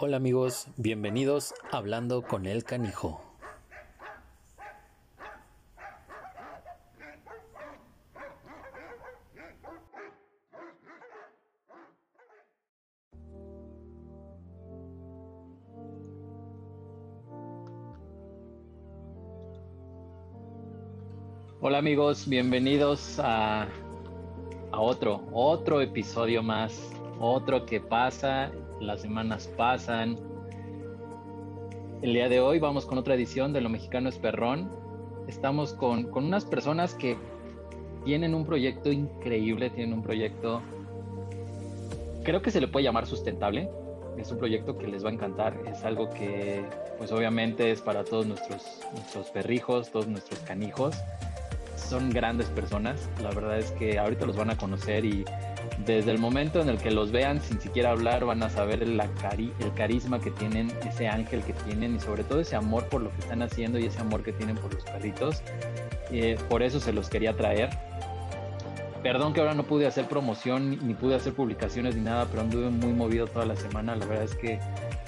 [0.00, 3.20] Hola amigos, bienvenidos a Hablando con el Canijo.
[21.60, 23.66] Hola amigos, bienvenidos a,
[24.70, 26.80] a otro, otro episodio más,
[27.18, 30.16] otro que pasa las semanas pasan.
[32.02, 34.70] El día de hoy vamos con otra edición de Lo Mexicano es Perrón.
[35.26, 37.16] Estamos con, con unas personas que
[38.04, 40.62] tienen un proyecto increíble, tienen un proyecto,
[42.24, 43.68] creo que se le puede llamar sustentable.
[44.16, 46.64] Es un proyecto que les va a encantar, es algo que
[46.98, 50.96] pues obviamente es para todos nuestros, nuestros perrijos, todos nuestros canijos.
[51.76, 55.24] Son grandes personas, la verdad es que ahorita los van a conocer y
[55.84, 59.00] desde el momento en el que los vean sin siquiera hablar van a saber el
[59.74, 63.20] carisma que tienen, ese ángel que tienen y sobre todo ese amor por lo que
[63.20, 65.42] están haciendo y ese amor que tienen por los perritos.
[66.10, 67.70] Eh, por eso se los quería traer.
[69.02, 72.68] Perdón que ahora no pude hacer promoción ni pude hacer publicaciones ni nada, pero anduve
[72.68, 73.94] muy movido toda la semana.
[73.94, 74.58] La verdad es que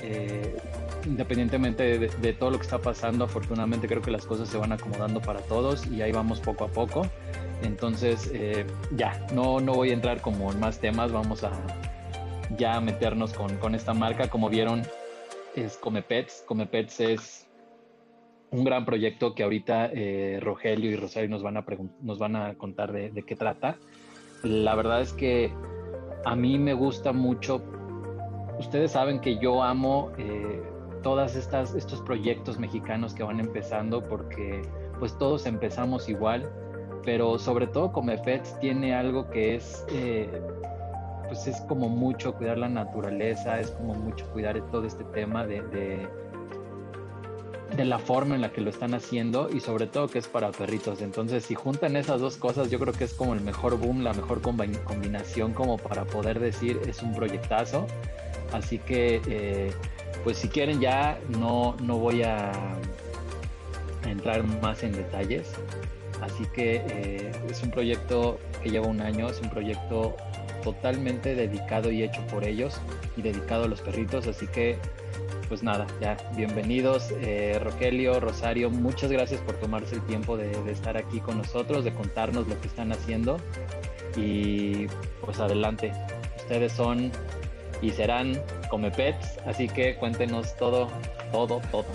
[0.01, 0.57] eh,
[1.07, 5.21] independientemente de, todo lo que está pasando, afortunadamente creo que las cosas se van acomodando
[5.21, 7.07] para todos y ahí vamos poco a poco.
[7.63, 11.53] Entonces, eh, ya, no, no voy a entrar como en más temas, vamos a
[12.57, 14.29] ya meternos con, con esta marca.
[14.29, 14.83] Como vieron,
[15.55, 16.45] es Comepets.
[16.47, 17.49] Comepets es
[18.51, 21.65] un gran proyecto que ahorita eh, Rogelio y Rosario nos van a,
[22.01, 23.77] nos van a contar de, de, qué trata.
[24.43, 25.53] La verdad es que
[26.25, 27.63] a mí me gusta mucho,
[28.59, 30.63] ustedes saben que yo amo eh,
[31.03, 34.63] todas estas estos proyectos mexicanos que van empezando porque
[34.99, 36.51] pues todos empezamos igual
[37.05, 40.29] pero sobre todo Comefets tiene algo que es, eh,
[41.29, 45.63] pues es como mucho cuidar la naturaleza, es como mucho cuidar todo este tema de,
[47.77, 50.51] de, la forma en la que lo están haciendo y sobre todo que es para
[50.51, 51.01] perritos.
[51.01, 54.13] Entonces, si juntan esas dos cosas, yo creo que es como el mejor boom, la
[54.13, 57.87] mejor combinación como para poder decir es un proyectazo.
[58.53, 59.73] Así que, eh,
[60.25, 62.53] pues si quieren ya no, no voy a
[64.07, 65.53] entrar más en detalles.
[66.21, 70.17] Así que eh, es un proyecto que lleva un año, es un proyecto
[70.63, 72.79] totalmente dedicado y hecho por ellos
[73.17, 74.27] y dedicado a los perritos.
[74.27, 74.77] Así que,
[75.49, 80.97] pues nada, ya, bienvenidos eh, Rogelio, Rosario, muchas gracias por tomarse el tiempo de, estar
[80.97, 83.39] aquí con nosotros, de contarnos lo que están haciendo.
[84.17, 84.87] Y
[85.25, 85.93] pues adelante,
[86.37, 87.13] ustedes son
[87.83, 90.89] y serán come pets, así que cuéntenos todo,
[91.33, 91.87] todo, todo.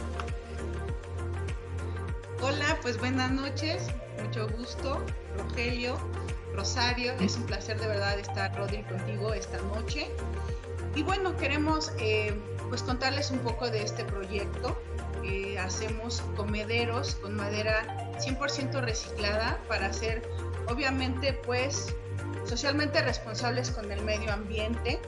[2.41, 3.89] Hola, pues buenas noches
[4.25, 5.01] mucho gusto,
[5.37, 5.97] Rogelio,
[6.53, 7.13] Rosario.
[7.21, 10.09] Es un placer de verdad estar, Rodri, contigo esta noche.
[10.95, 12.33] Y bueno, queremos eh,
[12.69, 14.77] pues contarles un poco de este proyecto.
[15.59, 20.21] hacemos comederos con madera 100% reciclada para ser,
[20.67, 21.95] obviamente, pues
[22.45, 24.99] socialmente responsables con el medio ambiente.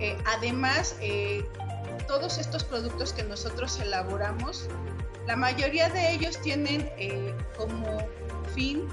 [0.00, 1.44] Eh, además, eh,
[2.06, 4.68] todos estos productos que nosotros elaboramos,
[5.26, 6.88] la mayoría de ellos tienen
[7.56, 7.98] como
[8.54, 8.86] fin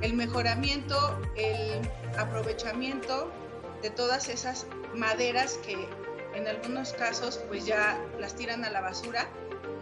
[0.00, 1.80] el mejoramiento, el
[2.16, 3.30] aprovechamiento
[3.82, 5.88] de todas esas maderas que
[6.34, 9.28] en algunos casos pues ya las tiran a la basura.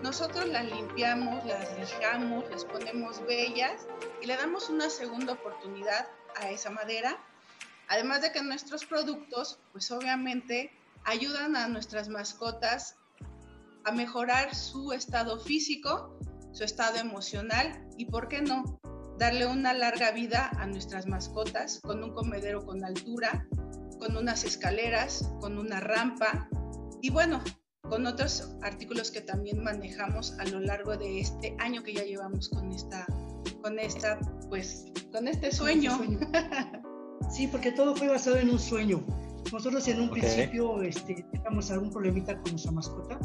[0.02, 3.86] Nosotros las limpiamos, las lijamos, las ponemos bellas
[4.22, 7.18] y le damos una segunda oportunidad a esa madera.
[7.88, 10.70] Además de que nuestros productos pues obviamente
[11.04, 12.96] ayudan a nuestras mascotas
[13.84, 16.18] a mejorar su estado físico,
[16.52, 18.78] su estado emocional y, ¿por qué no?,
[19.18, 23.48] darle una larga vida a nuestras mascotas con un comedero con altura,
[23.98, 26.48] con unas escaleras, con una rampa
[27.02, 27.42] y bueno,
[27.82, 32.48] con otros artículos que también manejamos a lo largo de este año que ya llevamos
[32.48, 33.06] con esta,
[33.62, 35.98] con esta, pues, con este sueño.
[37.30, 39.04] Sí, porque todo fue basado en un sueño.
[39.52, 43.18] Nosotros en un principio este, teníamos algún problemita con nuestra mascota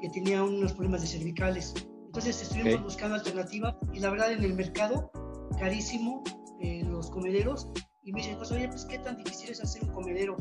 [0.00, 1.74] que tenía unos problemas de cervicales.
[2.06, 5.10] Entonces estuvimos buscando alternativas y la verdad en el mercado
[5.58, 6.22] carísimo
[6.60, 7.68] eh, los comederos
[8.02, 10.36] y me dicen, pues oye, pues qué tan difícil es hacer un comedero.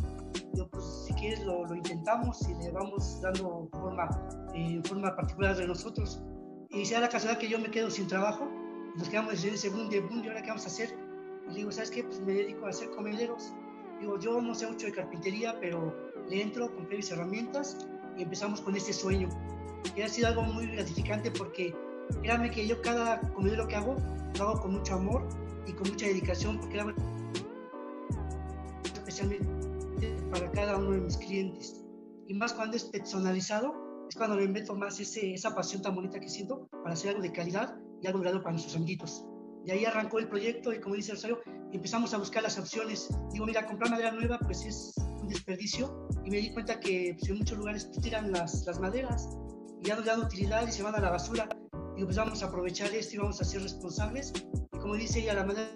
[0.54, 4.10] Yo, pues si quieres lo, lo intentamos y le vamos dando forma,
[4.56, 6.22] eh, forma particular de nosotros.
[6.70, 8.48] Y sea la casualidad que yo me quedo sin trabajo,
[8.96, 10.98] nos quedamos en ese boom de boom, ¿y ahora qué vamos a hacer?
[11.50, 12.04] Y digo, ¿sabes qué?
[12.04, 13.54] Pues me dedico a hacer comederos.
[14.00, 15.96] Digo, yo no sé mucho de carpintería, pero
[16.30, 19.30] le entro, compré mis herramientas y empezamos con este sueño.
[19.96, 21.74] Y ha sido algo muy gratificante porque
[22.22, 23.96] créanme que yo cada comedero que hago
[24.38, 25.28] lo hago con mucho amor
[25.66, 26.94] y con mucha dedicación porque lo
[28.84, 29.48] especialmente
[30.32, 31.84] para cada uno de mis clientes.
[32.28, 33.74] y más cuando es personalizado,
[34.10, 37.22] es cuando le invento más ese, esa pasión tan bonita que siento para hacer algo
[37.22, 39.26] de calidad y algo grado para nuestros amiguitos.
[39.68, 41.42] Y ahí arrancó el proyecto y como dice Rosario,
[41.74, 43.10] empezamos a buscar las opciones.
[43.34, 47.30] Digo, mira, comprar madera nueva pues es un desperdicio y me di cuenta que pues,
[47.30, 49.28] en muchos lugares tiran las, las maderas
[49.82, 51.50] y ya no dan utilidad y se van a la basura.
[51.98, 54.32] Digo, pues vamos a aprovechar esto y vamos a ser responsables.
[54.74, 55.70] Y como dice ella, la madera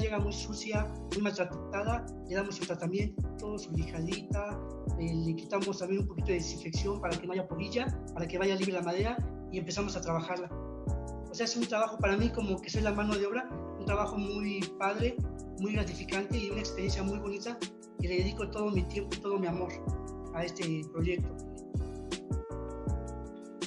[0.00, 4.58] llega muy sucia, muy maltratada, le damos su tratamiento, su lijadita,
[4.98, 8.38] eh, le quitamos también un poquito de desinfección para que no haya polilla, para que
[8.38, 9.18] vaya libre la madera
[9.52, 10.48] y empezamos a trabajarla.
[11.34, 13.84] O sea, es un trabajo para mí como que soy la mano de obra, un
[13.84, 15.16] trabajo muy padre,
[15.58, 17.58] muy gratificante y una experiencia muy bonita
[18.00, 19.72] que le dedico todo mi tiempo y todo mi amor
[20.32, 21.28] a este proyecto.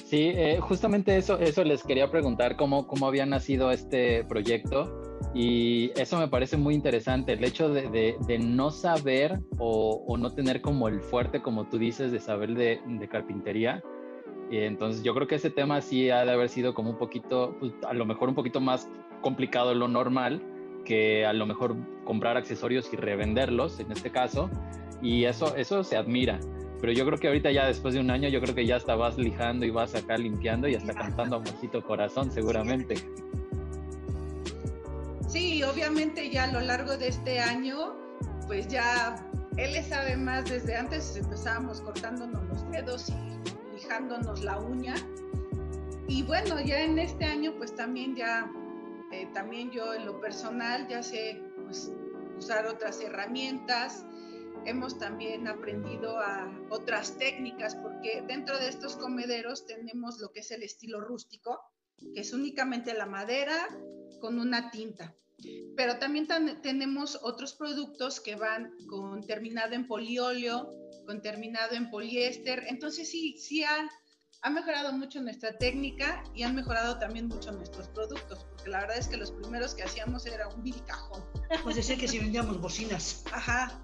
[0.06, 5.02] Sí, eh, justamente eso, eso les quería preguntar, cómo, cómo había nacido este proyecto.
[5.34, 10.32] Y eso me parece muy interesante, el hecho de, de, no saber o, o, no
[10.32, 13.82] tener como el fuerte, como tú dices, de saber de, de, carpintería.
[14.50, 17.56] Y entonces yo creo que ese tema sí ha de haber sido como un poquito,
[17.60, 18.88] pues, a lo mejor un poquito más
[19.20, 20.42] complicado de lo normal,
[20.84, 24.48] que a lo mejor comprar accesorios y revenderlos, en este caso.
[25.02, 26.40] Y eso, eso se admira.
[26.80, 28.94] Pero yo creo que ahorita ya después de un año, yo creo que ya hasta
[28.94, 32.94] vas lijando y vas acá limpiando y hasta cantando Amorcito Corazón, seguramente.
[35.28, 37.94] Sí, obviamente ya a lo largo de este año,
[38.46, 39.16] pues ya
[39.56, 43.57] él le sabe más desde antes, empezábamos cortándonos los dedos y
[43.88, 44.94] lijándonos la uña.
[46.08, 48.52] Y bueno, ya en este año, pues también ya,
[49.12, 51.90] eh, también yo en lo personal ya sé pues,
[52.36, 54.04] usar otras herramientas,
[54.66, 60.50] hemos también aprendido a otras técnicas, porque dentro de estos comederos tenemos lo que es
[60.50, 61.58] el estilo rústico,
[62.14, 63.68] que es únicamente la madera
[64.20, 65.14] con una tinta.
[65.76, 66.26] Pero también
[66.60, 70.74] tenemos otros productos que van con terminado en polióleo,
[71.08, 72.64] con terminado en poliéster.
[72.68, 73.88] Entonces sí, sí ha,
[74.42, 78.98] ha mejorado mucho nuestra técnica y han mejorado también mucho nuestros productos, porque la verdad
[78.98, 81.24] es que los primeros que hacíamos era un vil cajón.
[81.64, 83.24] Pues decía que si vendíamos bocinas.
[83.32, 83.80] Ajá,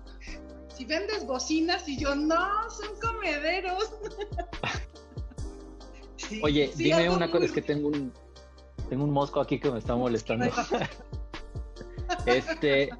[0.77, 3.91] si vendes bocinas y yo, no, son comederos.
[6.43, 8.13] Oye, dime una cosa, es que tengo un,
[8.91, 10.45] tengo un mosco aquí que me está molestando.
[12.27, 12.91] este,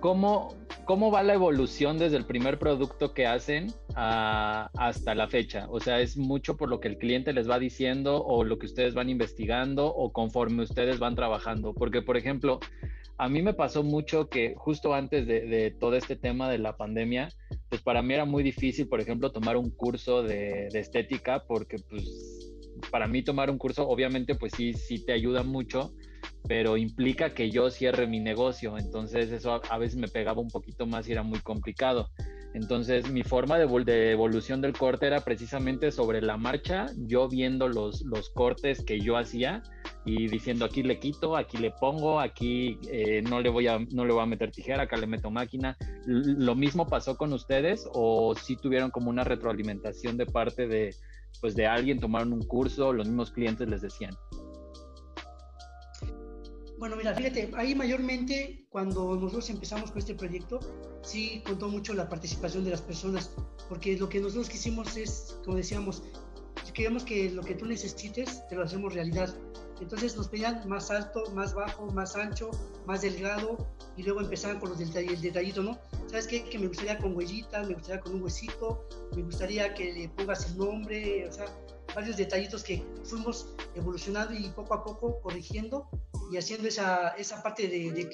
[0.00, 0.54] ¿cómo,
[0.90, 5.68] ¿cómo va la evolución desde el primer producto que hacen hasta la fecha?
[5.70, 8.66] O sea, ¿es mucho por lo que el cliente les va diciendo o lo que
[8.66, 11.74] ustedes van investigando o conforme ustedes van trabajando?
[11.74, 12.58] Porque, por ejemplo,
[13.18, 17.28] a mí me pasó mucho que justo antes de, todo este tema de la pandemia,
[17.68, 22.50] pues para mí era muy difícil, por ejemplo, tomar un curso de, estética, porque pues
[22.90, 25.92] para mí tomar un curso obviamente pues sí, sí te ayuda mucho,
[26.50, 30.84] pero implica que yo cierre mi negocio, entonces eso a veces me pegaba un poquito
[30.84, 32.10] más y era muy complicado.
[32.54, 38.02] Entonces mi forma de, evolución del corte era precisamente sobre la marcha, yo viendo los,
[38.02, 39.62] los cortes que yo hacía
[40.04, 44.04] y diciendo aquí le quito, aquí le pongo, aquí eh, no, le voy a, no
[44.04, 45.76] le voy a meter tijera, acá le meto máquina.
[46.04, 50.96] ¿Lo mismo pasó con ustedes o si tuvieron como una retroalimentación de parte de,
[51.40, 54.16] pues de alguien, tomaron un curso, los mismos clientes les decían?
[56.80, 60.60] Bueno, mira, fíjate, ahí mayormente cuando nosotros empezamos con este proyecto,
[61.02, 63.32] sí contó mucho la participación de las personas,
[63.68, 66.02] porque lo que nosotros quisimos es, como decíamos,
[66.72, 69.28] queremos que lo que tú necesites te lo hacemos realidad.
[69.78, 72.50] Entonces nos pedían más alto, más bajo, más ancho,
[72.86, 73.58] más delgado
[73.98, 75.78] y luego empezaban con los detall el detallito, ¿no?
[76.06, 76.44] ¿Sabes qué?
[76.44, 80.50] Que me gustaría con huellitas, me gustaría con un huesito, me gustaría que le pongas
[80.50, 81.44] el nombre, o sea,
[81.94, 85.88] varios detallitos que fuimos evolucionando y poco a poco corrigiendo
[86.32, 88.06] y haciendo esa, esa parte de, de.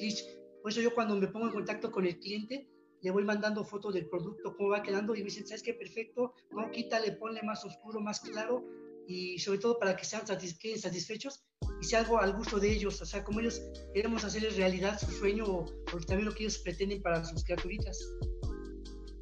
[0.62, 2.68] Por eso yo cuando me pongo en contacto con el cliente,
[3.02, 5.74] le voy mandando fotos del producto, cómo va quedando y me dicen, ¿sabes qué?
[5.74, 8.64] Perfecto, no, quítale, ponle más oscuro, más claro
[9.06, 11.44] y sobre todo para que sean satisfechos
[11.80, 13.62] y sea algo al gusto de ellos, o sea, como ellos
[13.94, 15.66] queremos hacerles realidad su sueño o,
[16.06, 17.98] también lo que ellos pretenden para sus criaturitas.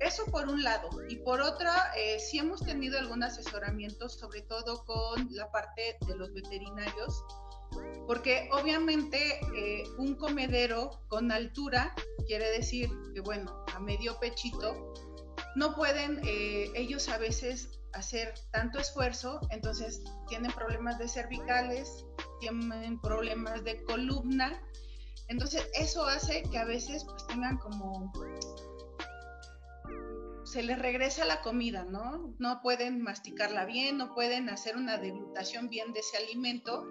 [0.04, 0.90] Eso por un lado.
[1.08, 6.14] Y por otra, eh, sí hemos tenido algún asesoramiento, sobre todo con la parte de
[6.14, 7.24] los veterinarios,
[8.06, 11.94] porque obviamente eh, un comedero con altura
[12.26, 14.92] quiere decir que, bueno, a medio pechito,
[15.56, 22.04] no pueden eh, ellos a veces hacer tanto esfuerzo, entonces tienen problemas de cervicales,
[22.40, 24.60] tienen problemas de columna,
[25.28, 28.12] entonces eso hace que a veces pues tengan como
[30.44, 32.34] se les regresa la comida, ¿no?
[32.38, 36.86] No pueden masticarla bien, no pueden hacer una deglutación bien de ese alimento.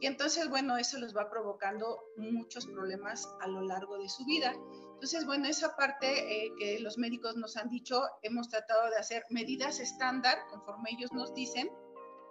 [0.00, 4.54] Y entonces, bueno, eso les va provocando muchos problemas a lo largo de su vida.
[4.94, 9.24] Entonces, bueno, esa parte eh, que los médicos nos han dicho, hemos tratado de hacer
[9.30, 11.70] medidas estándar, conforme ellos nos dicen,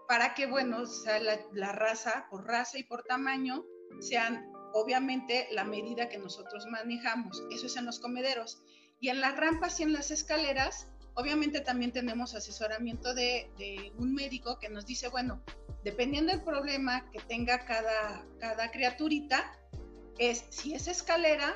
[0.07, 3.65] para que, bueno, sea la, la raza, por raza y por tamaño,
[3.99, 7.41] sean obviamente la medida que nosotros manejamos.
[7.51, 8.61] Eso es en los comederos.
[8.99, 14.59] Y en las rampas y en las escaleras, obviamente también tenemos asesoramiento de, un médico
[14.59, 15.43] que nos dice, bueno,
[15.83, 19.51] dependiendo del problema que tenga cada, cada criaturita,
[20.17, 21.53] es si es escalera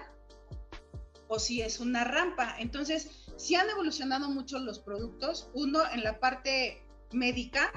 [1.27, 2.55] o si es una rampa.
[2.59, 7.71] Entonces, sí han evolucionado mucho los productos, uno en la parte médica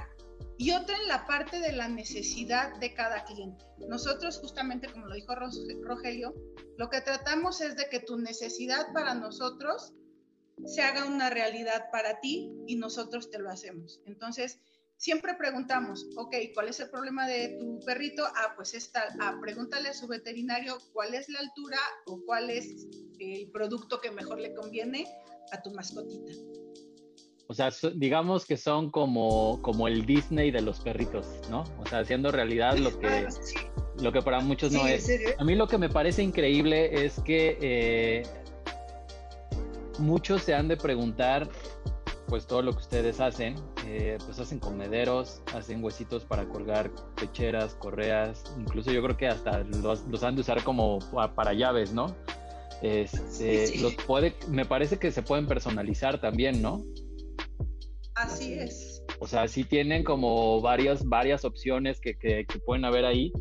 [0.56, 3.64] y otro en la parte de la necesidad de cada cliente.
[3.88, 6.34] Nosotros, justamente como lo dijo Rogelio,
[6.78, 9.92] lo que tratamos es de que tu necesidad para nosotros
[10.64, 14.00] se haga una realidad para ti y nosotros te lo hacemos.
[14.06, 14.60] Entonces,
[14.96, 18.24] siempre preguntamos, ok, ¿cuál es el problema de tu perrito?
[18.24, 22.86] Ah, pues está, ah, pregúntale a su veterinario cuál es la altura o cuál es
[23.18, 25.04] el producto que mejor le conviene
[25.50, 26.32] a tu mascotita.
[27.54, 31.62] O sea, digamos que son como, como el Disney de los perritos, ¿no?
[31.78, 33.28] O sea, haciendo realidad lo que,
[34.02, 35.08] lo que para muchos no es.
[35.38, 38.22] A mí lo que me parece increíble es que eh,
[40.00, 41.48] muchos se han de preguntar,
[42.26, 43.54] pues todo lo que ustedes hacen,
[43.86, 49.60] eh, pues hacen comederos, hacen huesitos para colgar pecheras, correas, incluso yo creo que hasta
[49.60, 50.98] los, han de usar como
[51.36, 52.16] para llaves, ¿no?
[52.82, 56.82] Este, los puede, me parece que se pueden personalizar también, ¿no?
[58.14, 59.02] Así es.
[59.20, 63.32] O sea, sí tienen como varias, varias opciones que, que, pueden haber ahí.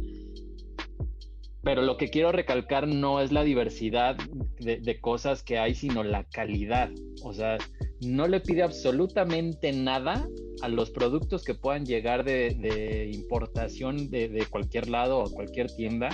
[1.64, 4.18] Pero lo que quiero recalcar no es la diversidad
[4.60, 6.90] de, de, cosas que hay, sino la calidad.
[7.24, 7.58] O sea,
[8.02, 10.28] no le pide absolutamente nada
[10.62, 16.10] a los productos que puedan llegar de, importación de, cualquier lado o cualquier tienda.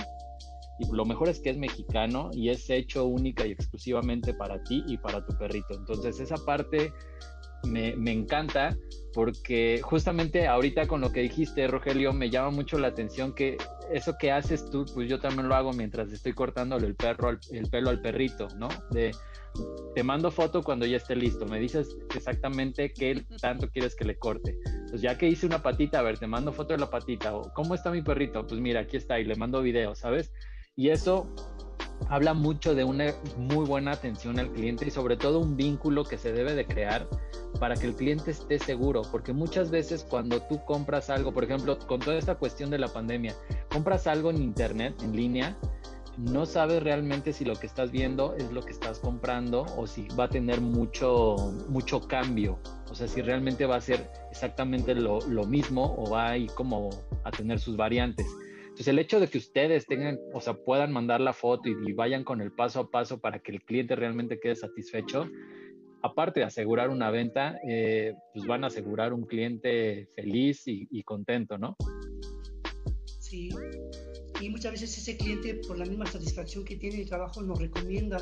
[0.78, 4.82] Y lo mejor es que es mexicano y es hecho única y exclusivamente para ti
[4.86, 5.74] y para tu perrito.
[5.74, 6.92] Entonces esa parte
[7.64, 8.76] me, me encanta
[9.12, 13.58] porque justamente ahorita con lo que dijiste, Rogelio, me llama mucho la atención que
[13.92, 17.68] eso que haces tú, pues yo también lo hago mientras estoy cortándole el, perro, el
[17.68, 18.68] pelo al perrito, ¿no?
[18.90, 19.10] De,
[19.94, 24.16] te mando foto cuando ya esté listo, me dices exactamente qué tanto quieres que le
[24.16, 24.56] corte.
[24.88, 27.52] Pues ya que hice una patita, a ver, te mando foto de la patita, o
[27.52, 30.32] cómo está mi perrito, pues mira, aquí está, y le mando video, ¿sabes?
[30.76, 31.34] Y eso
[32.08, 36.18] habla mucho de una muy buena atención al cliente y sobre todo un vínculo que
[36.18, 37.08] se debe de crear
[37.58, 41.78] para que el cliente esté seguro, porque muchas veces cuando tú compras algo, por ejemplo,
[41.78, 43.34] con toda esta cuestión de la pandemia,
[43.72, 45.56] compras algo en internet, en línea,
[46.16, 50.06] no sabes realmente si lo que estás viendo es lo que estás comprando o si
[50.08, 51.36] va a tener mucho,
[51.68, 52.58] mucho cambio.
[52.90, 56.50] O sea, si realmente va a ser exactamente lo, lo mismo o va a ir
[56.52, 56.90] como
[57.24, 58.26] a tener sus variantes.
[58.80, 62.24] Entonces, el hecho de que ustedes tengan, o sea, puedan mandar la foto y, vayan
[62.24, 65.28] con el paso a paso para que el cliente realmente quede satisfecho,
[66.02, 71.02] aparte de asegurar una venta, eh, pues van a asegurar un cliente feliz y, y
[71.02, 71.76] contento, ¿no?
[73.18, 73.50] Sí,
[74.40, 78.16] y muchas veces ese cliente por la misma satisfacción que tiene el trabajo nos recomienda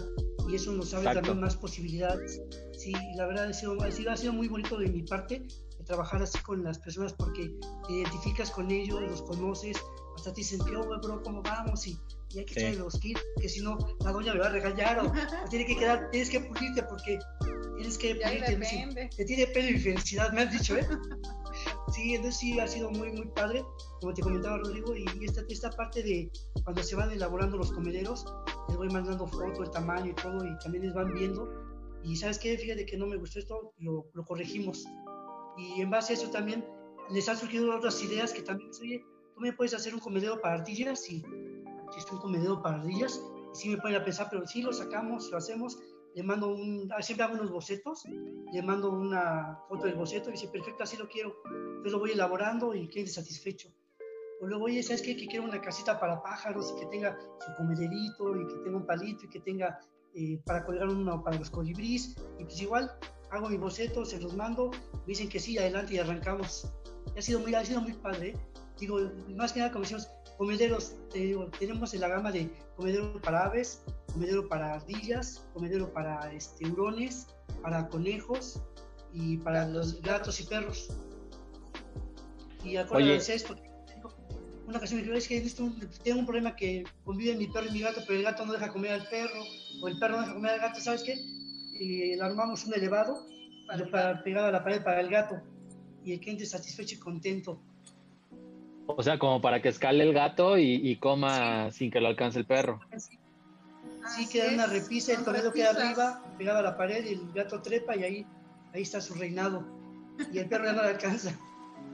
[0.51, 2.43] y eso nos abre también más posibilidades.
[2.73, 5.47] Sí, la verdad ha sido, ha sido, ha sido muy bonito de mi parte
[5.89, 7.51] trabajar así con las personas porque
[7.87, 9.77] te identificas con ellos, los conoces,
[10.19, 11.87] hasta te dicen, yo, bro, ¿cómo vamos?
[11.87, 11.99] Y,
[12.31, 14.99] y hay que echarle los kits, que si no, la doña me va a regañar
[14.99, 15.13] o,
[15.51, 17.19] tiene que quedar, tienes que pulirte porque
[17.77, 19.11] tienes que pulirte.
[19.17, 20.87] Te tiene pelo y felicidad, me han dicho, ¿eh?
[21.93, 23.65] Sí, entonces sí ha sido muy, muy padre,
[24.01, 26.31] como te comentaba Rodrigo, y esta, esta parte de
[26.63, 28.27] cuando se van elaborando los comederos,
[28.69, 31.49] les voy mandando fotos, el tamaño y todo, y también les van viendo.
[32.05, 34.85] Y sabes qué, fíjate que no me gustó esto, lo, lo corregimos.
[35.57, 36.65] Y en base a eso también
[37.11, 39.03] les han surgido otras ideas que también, oye,
[39.39, 41.25] tú me puedes hacer un comedero para ardillas, y
[41.87, 43.23] existe un comedero para ardillas,
[43.55, 45.79] y sí me pueden pensar, pero sí lo sacamos, lo hacemos,
[46.15, 48.05] le mando un, ah, siempre hago unos bocetos,
[48.53, 51.37] le mando una foto del boceto y dice, perfecto, así lo quiero.
[51.47, 53.69] Entonces lo voy elaborando y quede satisfecho.
[54.41, 55.17] O luego, oye, ¿sabes qué?
[55.17, 58.87] Que quiero una casita para pájaros y que tenga su comederito y que tenga un
[58.87, 59.79] palito y que tenga
[60.15, 62.17] eh, para colgar uno para los colibríes.
[62.39, 62.91] Y pues igual,
[63.31, 66.73] hago mi boceto, se los mando, me dicen que sí, adelante y arrancamos.
[67.17, 68.35] ha sido muy, ha sido muy padre.
[68.79, 68.99] Digo,
[69.37, 70.95] más que nada, como decimos, comederos,
[71.59, 73.83] tenemos en la gama de comedero para aves,
[74.13, 77.27] comedero para ardillas, comedero para este, hurones,
[77.63, 78.63] para conejos
[79.13, 80.89] y para los gatos y perros.
[82.65, 83.57] Y acuérdense esto,
[84.69, 85.41] una ocasión me dijo, es que
[86.05, 88.71] tengo un problema que conviven mi perro y mi gato, pero el gato no deja
[88.71, 89.43] comer al perro,
[89.83, 91.15] o el perro no deja comer al gato, ¿sabes qué?
[91.15, 93.27] Y le armamos un elevado
[93.91, 95.41] para, pegar a la pared para el gato,
[96.05, 97.63] y el cliente satisfecho y contento.
[98.91, 102.47] O sea, como para que escale el gato y, coma sin que lo alcance el
[102.47, 102.81] perro.
[102.97, 107.61] sí, queda una repisa, el comedor queda arriba, pegado a la pared, y el gato
[107.61, 108.27] trepa y ahí,
[108.73, 109.65] ahí está su reinado.
[110.33, 111.39] Y el perro ya no le alcanza.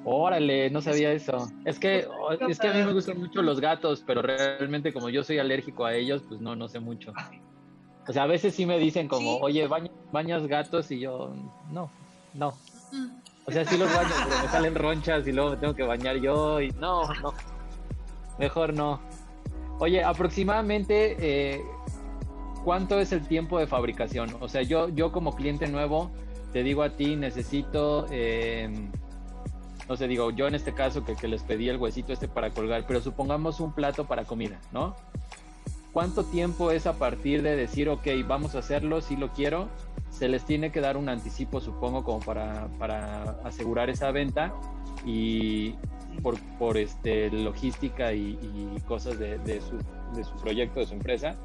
[0.04, 1.50] Órale, no sabía eso.
[1.64, 2.06] Es que,
[2.48, 5.84] es que a mí me gustan mucho los gatos, pero realmente como yo soy alérgico
[5.86, 7.12] a ellos, pues no, no sé mucho.
[8.06, 9.66] O sea, a veces sí me dicen como, oye,
[10.12, 11.34] bañas gatos y yo,
[11.72, 11.90] no,
[12.34, 12.54] no.
[13.46, 16.16] O sea, sí los baño, pero me salen ronchas y luego me tengo que bañar
[16.16, 17.34] yo y no, no.
[18.38, 19.00] Mejor no.
[19.78, 21.62] Oye, aproximadamente, eh,
[22.64, 24.34] ¿cuánto es el tiempo de fabricación?
[24.40, 26.10] O sea, yo, yo como cliente nuevo,
[26.52, 28.06] te digo a ti, necesito...
[28.10, 28.70] Eh,
[29.86, 32.48] no sé, digo, yo en este caso que, que, les pedí el huesito este para
[32.48, 34.96] colgar, pero supongamos un plato para comida, ¿no?
[35.92, 39.68] ¿Cuánto tiempo es a partir de decir, ok, vamos a hacerlo, si lo quiero?
[40.18, 44.54] Se les tiene que dar un anticipo, supongo, como para, para asegurar esa venta
[45.04, 45.75] y
[46.23, 48.38] por, por este, logística y,
[48.87, 49.76] cosas de, de, su,
[50.14, 51.37] de su proyecto, de su empresa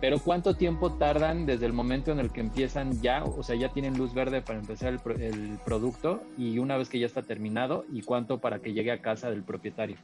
[0.00, 3.24] pero ¿cuánto tiempo tardan desde el momento en el que empiezan ya?
[3.24, 7.06] O sea, ya tienen luz verde para empezar el, producto y una vez que ya
[7.06, 9.96] está terminado, ¿y cuánto para que llegue a casa del propietario?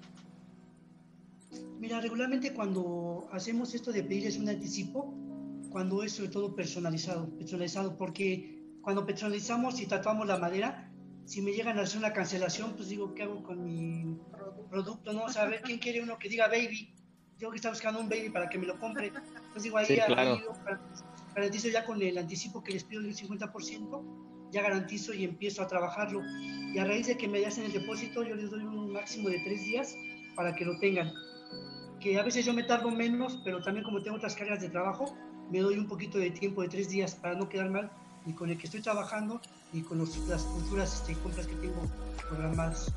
[1.78, 5.14] Mira, regularmente cuando hacemos esto de pedirles un anticipo,
[5.74, 10.88] cuando es sobre todo personalizado, personalizado, porque cuando personalizamos y tatuamos la madera,
[11.24, 14.16] si me llegan a hacer una cancelación, pues digo, ¿qué hago con mi
[14.70, 15.12] producto?
[15.12, 16.94] No, o sea, a ver quién quiere uno que diga baby
[17.40, 19.08] tengo que estar buscando un baby para que me lo compre.
[19.08, 20.00] Entonces digo, ahí,
[21.34, 25.66] garantizo ya con el anticipo que les pido del 50%, ya garantizo y empiezo a
[25.66, 26.22] trabajarlo.
[26.72, 29.40] Y a raíz de que me hacen el depósito, yo les doy un máximo de
[29.40, 29.96] tres días
[30.36, 31.12] para que lo tengan.
[31.98, 35.16] Que a veces yo me tardo menos, pero también como tengo otras cargas de trabajo,
[35.50, 37.90] me doy un poquito de tiempo de tres días para no quedar mal
[38.26, 39.40] ni con el que estoy trabajando
[39.72, 41.82] ni con las futuras este, compras que tengo
[42.28, 42.92] programadas.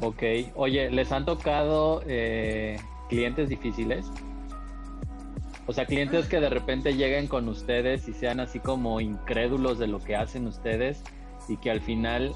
[0.00, 0.22] Ok,
[0.56, 2.76] oye, ¿les han tocado eh,
[3.08, 4.10] clientes difíciles?
[5.66, 9.86] O sea, clientes que de repente lleguen con ustedes y sean así como incrédulos de
[9.86, 11.04] lo que hacen ustedes
[11.48, 12.34] y que al final,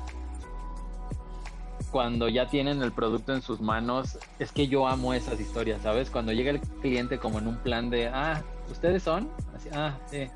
[1.90, 6.10] cuando ya tienen el producto en sus manos, es que yo amo esas historias, ¿sabes?
[6.10, 9.30] Cuando llega el cliente como en un plan de, ah, ¿ustedes son?
[9.54, 10.28] Así, ah, sí.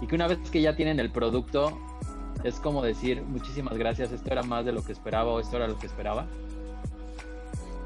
[0.00, 1.78] Y que una vez que ya tienen el producto,
[2.42, 5.68] es como decir, muchísimas gracias, esto era más de lo que esperaba o esto era
[5.68, 6.26] lo que esperaba.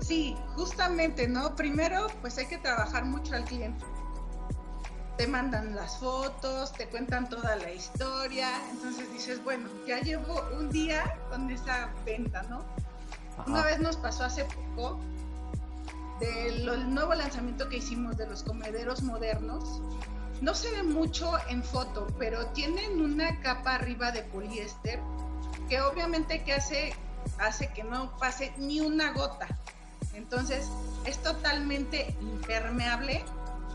[0.01, 1.55] Sí, justamente, ¿no?
[1.55, 3.85] Primero, pues hay que trabajar mucho al cliente.
[5.19, 10.71] Te mandan las fotos, te cuentan toda la historia, entonces dices, bueno, ya llevo un
[10.71, 12.65] día con esa venta, ¿no?
[13.47, 15.01] Una vez nos pasó hace poco
[16.21, 19.81] del nuevo lanzamiento que hicimos de los comederos modernos.
[20.41, 25.01] No se ve mucho en foto, pero tienen una capa arriba de poliéster
[25.69, 26.95] que obviamente que hace,
[27.39, 29.47] hace que no pase ni una gota.
[30.15, 30.69] Entonces
[31.05, 33.25] es totalmente impermeable,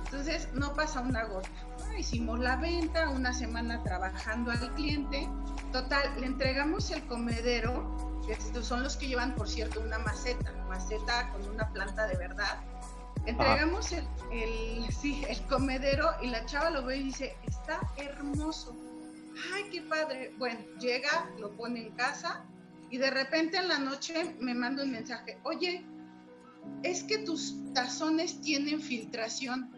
[0.06, 1.50] entonces no pasa una gota.
[1.98, 5.30] hicimos la venta, una semana trabajando al cliente.
[5.72, 8.13] Total, le entregamos el comedero,
[8.62, 12.62] son los que llevan, por cierto, una maceta, maceta con una planta de verdad.
[13.26, 18.76] Entregamos el, sí, el comedero y la chava lo ve y dice, está hermoso.
[19.54, 20.34] Ay, qué padre.
[20.38, 22.44] Bueno, llega, lo pone en casa
[22.90, 25.86] y de repente en la noche me manda un mensaje, oye,
[26.84, 29.72] es que tus tazones tienen filtración.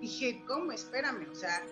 [0.00, 0.72] Dije, ¿cómo?
[0.72, 1.62] Espérame, o sea,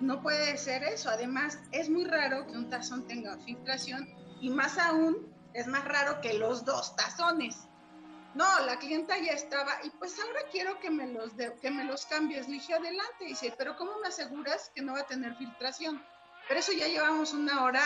[0.00, 1.08] no puede ser eso.
[1.08, 4.08] Además, es muy raro que un tazón tenga filtración
[4.40, 7.68] y más aún, es más raro que los dos tazones.
[8.34, 12.04] No, la clienta ya estaba y pues ahora quiero que me los que me los
[12.06, 12.48] cambies.
[12.48, 13.24] Le dije, adelante.
[13.24, 16.04] Dice, pero ¿cómo me aseguras que no va a tener filtración?
[16.48, 17.82] Pero eso ya llevamos una hora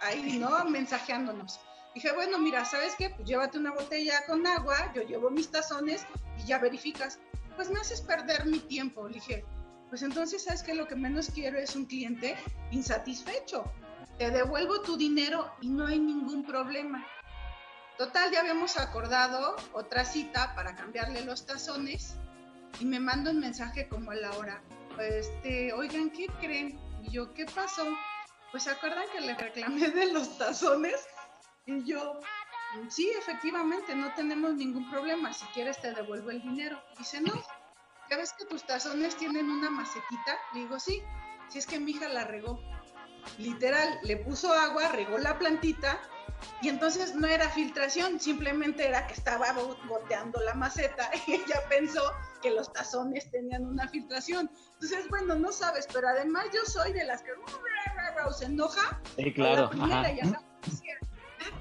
[0.00, 0.64] ahí, ¿no?
[0.70, 1.60] Mensajeándonos.
[1.94, 3.10] Dije, bueno, mira, ¿sabes qué?
[3.10, 6.06] Pues llévate una botella con agua, yo llevo mis tazones
[6.38, 7.18] y ya verificas.
[7.56, 9.08] Pues me haces perder mi tiempo.
[9.08, 9.44] Le dije,
[9.88, 10.74] pues entonces, ¿sabes qué?
[10.74, 12.36] Lo que menos quiero es un cliente
[12.70, 13.64] insatisfecho.
[14.20, 17.06] Te devuelvo tu dinero y no hay ningún problema.
[17.96, 22.16] Total, ya habíamos acordado otra cita para cambiarle los tazones
[22.80, 24.62] y me manda un mensaje como a la hora.
[24.98, 26.78] Este, oigan, ¿qué creen?
[27.02, 27.86] Y yo, ¿qué pasó?
[28.50, 31.02] Pues se acuerdan que le reclamé de los tazones
[31.64, 32.20] y yo,
[32.90, 35.32] sí, efectivamente, no tenemos ningún problema.
[35.32, 36.78] Si quieres, te devuelvo el dinero.
[36.98, 37.32] Dice, no,
[38.10, 40.36] ¿ya ves que tus tazones tienen una macetita?
[40.52, 41.02] Le digo, sí,
[41.48, 42.60] si es que mi hija la regó.
[43.38, 46.00] Literal, le puso agua, regó la plantita
[46.62, 49.52] y entonces no era filtración, simplemente era que estaba
[49.88, 52.02] boteando la maceta y ella pensó
[52.42, 54.50] que los tazones tenían una filtración.
[54.74, 57.30] Entonces, bueno, no sabes, pero además yo soy de las que
[58.38, 59.00] se enoja.
[59.16, 59.70] Sí, claro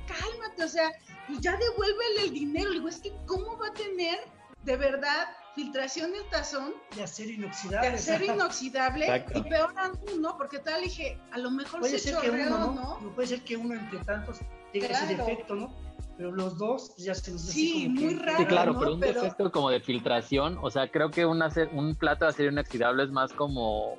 [0.10, 0.92] cálmate, o sea,
[1.28, 2.70] y ya devuélvele el dinero.
[2.70, 4.20] Le digo, es que ¿cómo va a tener
[4.64, 5.28] de verdad
[5.60, 6.74] filtración del tazón.
[6.96, 7.90] De acero inoxidable.
[7.90, 9.26] De acero inoxidable.
[9.36, 10.38] Y peor aún, ¿no?
[10.38, 13.00] Porque tal dije, a lo mejor puede se ser que uno, ¿no?
[13.02, 13.16] ¿no?
[13.16, 14.40] Puede ser que uno entre tantos
[14.72, 15.74] tenga ese defecto, ¿no?
[16.18, 18.40] Pero los dos ya se nos Sí, muy raro.
[18.40, 21.42] Sí, claro, pero un defecto como de filtración, o sea, creo que un,
[21.74, 23.98] un plato de acero inoxidable es más como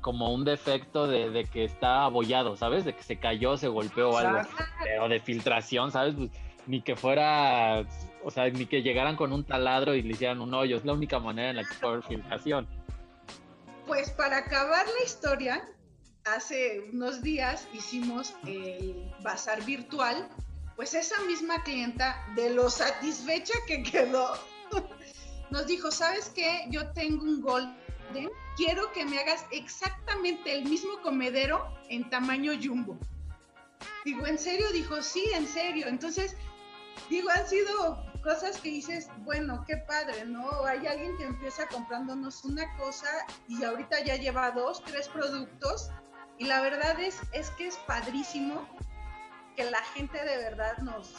[0.00, 2.84] como un defecto de, que está abollado, ¿sabes?
[2.84, 4.40] De que se cayó, se golpeó o algo.
[5.02, 6.14] O de filtración, ¿sabes?
[6.14, 6.30] Pues,
[6.66, 7.84] ni que fuera,
[8.24, 10.76] o sea, ni que llegaran con un taladro y le hicieran un hoyo.
[10.76, 12.66] Es la única manera en la que haber filtración.
[13.86, 15.68] Pues para acabar la historia,
[16.24, 20.28] hace unos días hicimos el bazar virtual.
[20.76, 24.34] Pues esa misma clienta, de lo satisfecha que quedó,
[25.50, 26.66] nos dijo, ¿sabes qué?
[26.70, 27.88] Yo tengo un golden
[28.56, 32.98] quiero que me hagas exactamente el mismo comedero en tamaño jumbo.
[34.04, 34.70] Digo, ¿en serio?
[34.72, 35.86] Dijo, sí, en serio.
[35.86, 36.36] Entonces,
[37.08, 40.62] digo, han sido cosas que dices, bueno, qué padre, ¿no?
[40.66, 43.08] Hay alguien que empieza comprándonos una cosa
[43.48, 45.90] y ahorita ya lleva dos, tres productos
[46.36, 48.68] y la verdad es, es que es padrísimo
[49.56, 51.14] que la gente de verdad nos,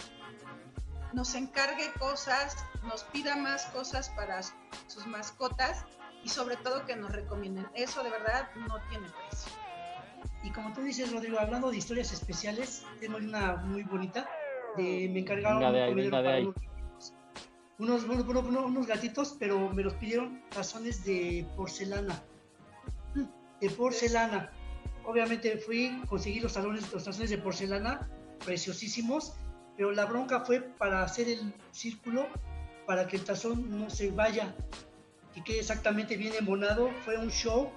[1.12, 4.44] nos encargue cosas, nos pida más cosas para
[4.86, 5.86] sus mascotas
[6.24, 7.66] y sobre todo que nos recomienden.
[7.74, 9.52] Eso de verdad no tiene precio.
[10.44, 14.30] Y como tú dices, Rodrigo, hablando de historias especiales, tengo una muy bonita.
[14.78, 16.69] De, me encargaron de
[17.80, 22.22] unos, unos, gatitos, pero me los pidieron tazones de porcelana.
[23.60, 24.52] De porcelana.
[25.06, 28.08] Obviamente fui, conseguí los, talones, los tazones de porcelana,
[28.46, 29.34] preciosísimos,
[29.78, 32.28] pero la bronca fue para hacer el círculo,
[32.86, 34.54] para que el tazón no se vaya
[35.36, 36.90] y que exactamente bien embonado.
[37.06, 37.72] Fue un show.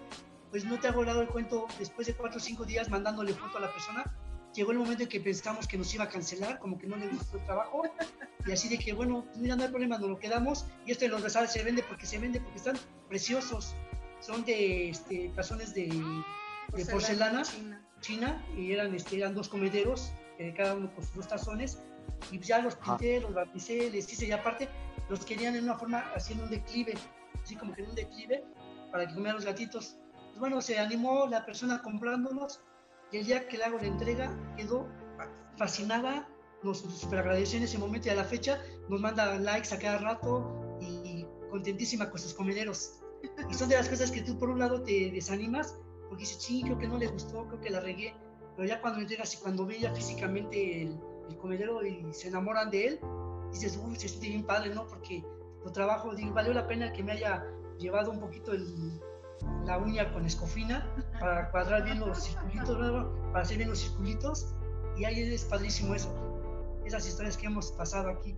[0.50, 3.60] Pues no te hago el cuento después de cuatro o cinco días mandándole foto a
[3.60, 4.04] la persona.
[4.54, 7.08] Llegó el momento en que pensamos que nos iba a cancelar, como que no le
[7.08, 7.82] gustó el trabajo.
[8.46, 10.66] Y así de que, bueno, pues mira, no hay problema, nos lo quedamos.
[10.84, 13.74] Y este de los rosales se vende porque se vende, porque están preciosos.
[14.20, 15.86] Son de este, tazones de,
[16.76, 17.42] de porcelana
[18.00, 18.44] china.
[18.56, 21.78] y eran, este, eran dos comederos, eh, cada uno con sus dos tazones.
[22.30, 24.68] Y ya los pinté, los bapticé, les hice y aparte
[25.08, 26.94] los querían en una forma haciendo un declive
[27.42, 28.44] así como que en un declive,
[28.90, 29.96] para que comieran los gatitos.
[30.12, 32.60] Pues bueno, se animó la persona comprándolos
[33.12, 34.88] y el día que le hago la entrega quedó
[35.56, 36.28] fascinada,
[36.62, 39.98] nos super agradeció en ese momento y a la fecha nos manda likes a cada
[39.98, 43.00] rato y contentísima con sus comederos.
[43.50, 46.62] Y son de las cosas que tú por un lado te desanimas porque dices, sí,
[46.62, 48.14] creo que no le gustó, creo que la regué,
[48.56, 52.70] pero ya cuando entregas y cuando ve ya físicamente el, el comedero y se enamoran
[52.70, 53.00] de él,
[53.50, 54.86] dices, uy, se siente bien padre, ¿no?
[54.86, 55.24] Porque
[55.62, 57.46] tu trabajo, digo, valió la pena que me haya
[57.78, 58.52] llevado un poquito
[59.64, 60.86] la uña con escofina
[61.20, 64.54] para cuadrar bien los circulitos, para hacer bien los circulitos,
[64.96, 66.12] y ahí es padrísimo eso,
[66.84, 68.36] esas historias que hemos pasado aquí.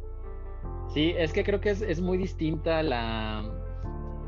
[0.92, 3.44] Sí, es que creo que es, es muy distinta la...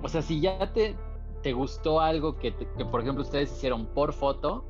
[0.02, 0.96] O sea, si ya te,
[1.42, 4.64] te gustó algo que, que, por ejemplo, ustedes hicieron por foto,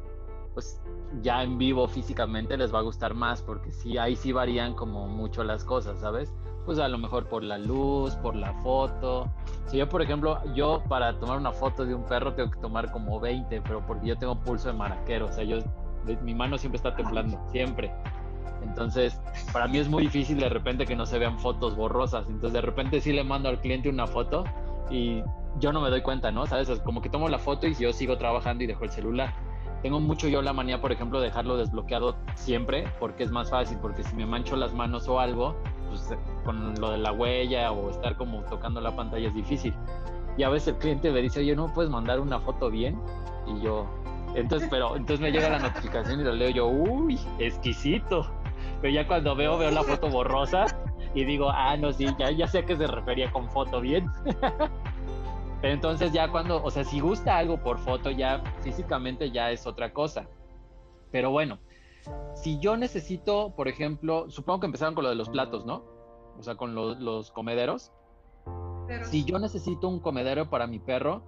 [0.55, 0.81] pues
[1.23, 5.07] ya en vivo físicamente les va a gustar más, porque sí, ahí sí varían como
[5.07, 6.33] mucho las cosas, ¿sabes?
[6.67, 9.31] Pues a lo mejor por la luz, por la foto.
[9.69, 12.91] Si yo, por ejemplo, yo para tomar una foto de un perro tengo que tomar
[12.91, 15.59] como 20, pero porque yo tengo pulso de maraquero, o sea, yo,
[16.23, 17.93] mi mano siempre está temblando, siempre.
[18.63, 19.21] Entonces,
[19.53, 22.27] para mí es muy difícil de repente que no se vean fotos borrosas.
[22.29, 24.45] Entonces, de repente sí le mando al cliente una foto
[24.91, 25.23] y
[25.59, 26.47] yo no me doy cuenta, ¿no?
[26.47, 26.69] ¿Sabes?
[26.69, 29.35] Es como que tomo la foto y yo sigo trabajando y dejo el celular.
[29.83, 33.79] Tengo mucho yo la manía, por ejemplo, de dejarlo desbloqueado siempre porque es más fácil,
[33.81, 35.57] porque si me mancho las manos o algo,
[35.89, 39.75] pues con lo de la huella o estar como tocando la pantalla es difícil.
[40.37, 42.99] Y a veces el cliente me dice, oye, ¿no puedes mandar una foto bien?
[43.47, 43.87] Y yo,
[44.35, 48.31] entonces, pero entonces me llega la notificación y lo leo yo, uy, exquisito.
[48.83, 50.67] Pero ya cuando veo, veo la foto borrosa
[51.15, 54.11] y digo, ah, no, sí, ya, ya sé a qué se refería con foto bien.
[55.61, 59.67] Pero entonces ya cuando, o sea, si gusta algo por foto, ya físicamente ya es
[59.67, 60.29] otra cosa.
[61.11, 61.59] Pero bueno,
[62.35, 65.83] si yo necesito, por ejemplo, supongo que empezaron con lo de los platos, ¿no?
[66.39, 67.93] O sea, con los comederos.
[69.05, 71.23] Si yo necesito un comedero para mi perro,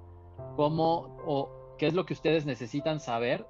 [0.57, 3.47] ¿cómo o qué es lo que ustedes necesitan saber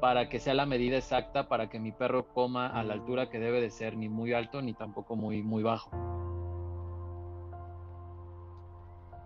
[0.00, 3.38] para que sea la medida exacta para que mi perro coma a la altura que
[3.38, 5.90] debe de ser, ni muy alto ni tampoco muy, muy bajo?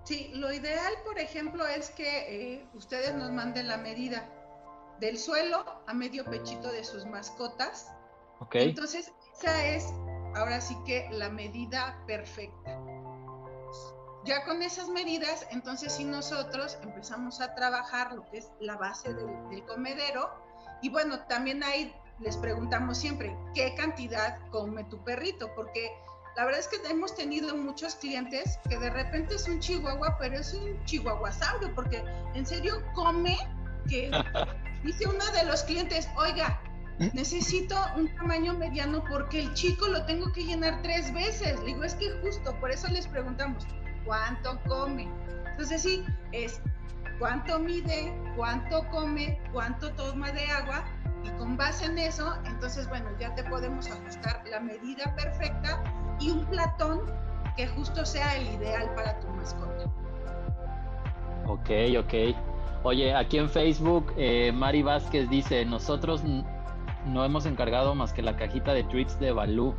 [0.06, 4.24] Sí, lo ideal, por ejemplo, es que eh, ustedes nos manden la medida
[5.00, 7.92] del suelo a medio pechito de sus mascotas.
[8.38, 8.54] Ok.
[8.54, 9.92] Entonces, esa es
[10.36, 12.80] ahora sí que la medida perfecta.
[14.24, 19.12] Ya con esas medidas, entonces sí nosotros empezamos a trabajar lo que es la base
[19.12, 20.30] del, comedero.
[20.82, 25.52] Y bueno, también ahí les preguntamos siempre, ¿qué cantidad come tu perrito?
[25.56, 25.92] Porque
[26.36, 30.38] la verdad es que hemos tenido muchos clientes que de repente es un chihuahua, pero
[30.38, 33.38] es un chihuahuasaurio, porque en serio come
[33.88, 34.10] que
[34.84, 36.60] dice uno de los clientes, oiga,
[37.14, 41.58] necesito un tamaño mediano porque el chico lo tengo que llenar tres veces.
[41.60, 43.66] Le digo, es que justo, por eso les preguntamos,
[44.04, 45.08] ¿cuánto come?
[45.52, 46.60] Entonces sí, es
[47.18, 50.84] cuánto mide, cuánto come, cuánto toma de agua
[51.24, 55.82] y con base en eso, entonces bueno, ya te podemos ajustar la medida perfecta
[56.20, 57.00] y un platón
[57.56, 59.84] que justo sea el ideal para tu mascota.
[61.46, 62.36] Ok, ok.
[62.82, 66.22] Oye, aquí en Facebook, eh, Mari Vázquez dice, nosotros
[67.06, 69.74] no hemos encargado más que la cajita de tweets de Balú,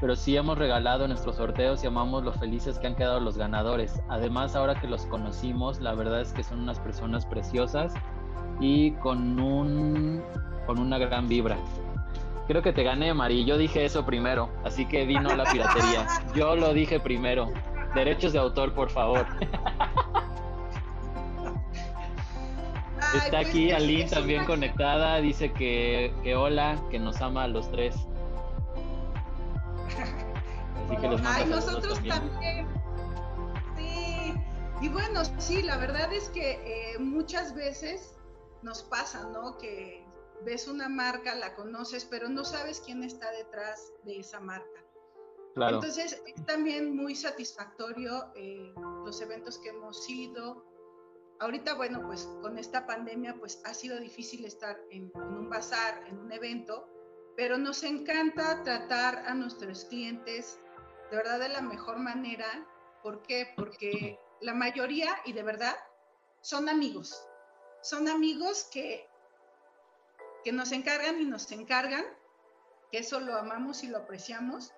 [0.00, 4.00] pero sí hemos regalado nuestros sorteos y amamos lo felices que han quedado los ganadores.
[4.08, 7.94] Además, ahora que los conocimos, la verdad es que son unas personas preciosas
[8.60, 10.22] y con un
[10.66, 11.56] con una gran vibra.
[12.48, 13.44] Creo que te gané, Mari.
[13.44, 16.06] Yo dije eso primero, así que vino la piratería.
[16.34, 17.50] Yo lo dije primero.
[17.94, 19.26] Derechos de autor, por favor.
[23.14, 27.70] Está pues, aquí Aline también conectada, dice que, que, hola, que nos ama a los
[27.70, 27.96] tres.
[30.86, 32.66] Así que los Ay, nosotros también.
[33.76, 34.34] Sí,
[34.80, 38.16] y bueno, sí, la verdad es que eh, muchas veces
[38.62, 39.58] nos pasa, ¿no?
[39.58, 40.06] Que
[40.44, 44.84] ves una marca, la conoces, pero no sabes quién está detrás de esa marca.
[45.54, 45.76] Claro.
[45.76, 50.64] Entonces, es también muy satisfactorio eh, los eventos que hemos ido,
[51.38, 56.18] Ahorita, bueno, pues con esta pandemia, pues ha sido difícil estar en, un bazar, en
[56.18, 56.88] un evento,
[57.36, 60.58] pero nos encanta tratar a nuestros clientes
[61.10, 62.46] de verdad de la mejor manera.
[63.02, 63.52] ¿Por qué?
[63.56, 65.76] Porque la mayoría, y de verdad,
[66.40, 67.26] son amigos.
[67.82, 69.08] Son amigos que,
[70.44, 72.04] que nos encargan y nos encargan,
[72.90, 74.72] que eso lo amamos y lo apreciamos.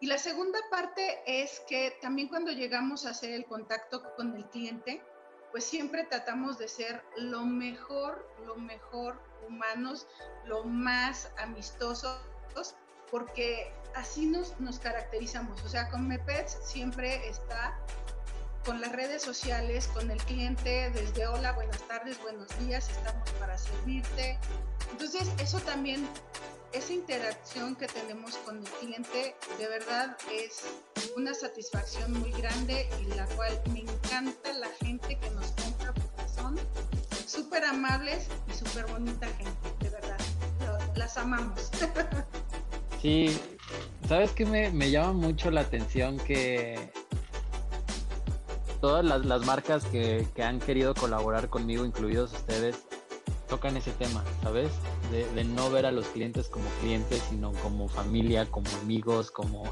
[0.00, 4.48] Y la segunda parte es que también cuando llegamos a hacer el contacto con el
[4.48, 5.02] cliente,
[5.50, 10.06] pues siempre tratamos de ser lo mejor, lo mejor humanos,
[10.44, 12.20] lo más amistosos,
[13.10, 15.62] porque así nos, nos caracterizamos.
[15.62, 17.78] O sea, con Mepets siempre está
[18.64, 23.56] con las redes sociales, con el cliente, desde hola, buenas tardes, buenos días, estamos para
[23.56, 24.38] servirte.
[24.90, 26.06] Entonces, eso también
[26.72, 30.64] esa interacción que tenemos con el cliente de verdad es
[31.16, 36.28] una satisfacción muy grande y la cual me encanta la gente que nos compra porque
[36.34, 36.58] son
[37.26, 40.18] súper amables y súper bonita gente, de verdad.
[40.94, 41.70] Las amamos.
[43.00, 43.38] Sí,
[44.08, 46.90] ¿sabes qué me, me llama mucho la atención que
[48.80, 52.84] todas las, las marcas que, que han querido colaborar conmigo, incluidos ustedes,
[53.48, 54.70] tocan ese tema, ¿sabes?
[55.10, 59.64] De, no ver a los clientes como clientes, sino como familia, como amigos, como...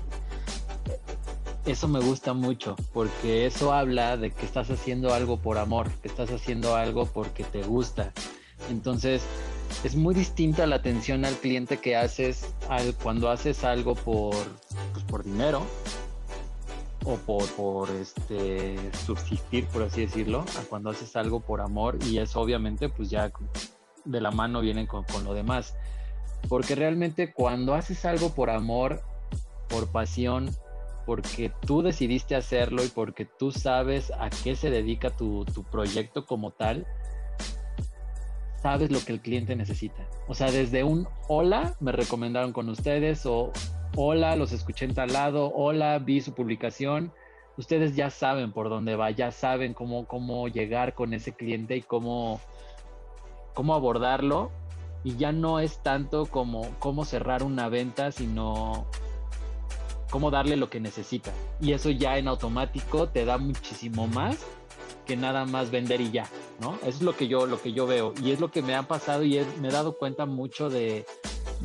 [1.66, 6.08] Eso me gusta mucho, porque eso habla de que estás haciendo algo por amor, que
[6.08, 8.12] estás haciendo algo porque te gusta.
[8.70, 9.22] Entonces,
[9.86, 14.34] es muy distinta la atención al cliente que haces al, cuando haces algo por,
[14.92, 15.62] pues, por dinero,
[17.04, 22.18] o por, por este subsistir, por así decirlo, a cuando haces algo por amor y
[22.18, 23.30] eso obviamente pues ya
[24.04, 25.76] de la mano vienen con, con lo demás.
[26.48, 29.02] Porque realmente cuando haces algo por amor,
[29.68, 30.50] por pasión,
[31.06, 36.26] porque tú decidiste hacerlo y porque tú sabes a qué se dedica tu, tu, proyecto
[36.26, 36.88] como tal,
[38.66, 40.08] sabes lo que el cliente necesita.
[40.26, 43.52] O sea, desde un hola, me recomendaron con ustedes, o
[43.94, 47.12] hola, los escuché en tal lado, hola, vi su publicación.
[47.56, 51.82] Ustedes ya saben por dónde va, ya saben cómo, cómo llegar con ese cliente y
[51.82, 52.40] cómo,
[53.54, 54.50] cómo abordarlo.
[55.04, 58.88] Y ya no es tanto como cómo cerrar una venta, sino
[60.10, 61.30] cómo darle lo que necesita.
[61.60, 64.44] Y eso ya en automático te da muchísimo más
[65.06, 66.28] que nada más vender y ya,
[66.60, 66.76] ¿no?
[66.82, 68.12] Eso es lo que yo, lo que yo veo.
[68.22, 71.06] Y es lo que me ha pasado y me he dado cuenta mucho de,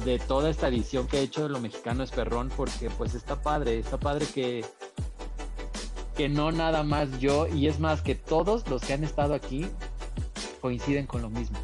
[0.05, 3.41] de toda esta edición que he hecho de lo mexicano es perrón, porque pues está
[3.41, 4.65] padre, está padre que,
[6.15, 9.67] que no nada más yo, y es más que todos los que han estado aquí
[10.61, 11.57] coinciden con lo mismo.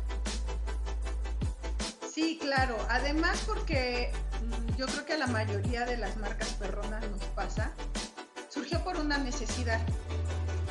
[2.12, 7.08] Sí, claro, además porque mm, yo creo que a la mayoría de las marcas perronas
[7.10, 7.74] nos pasa,
[8.50, 9.80] surgió por una necesidad.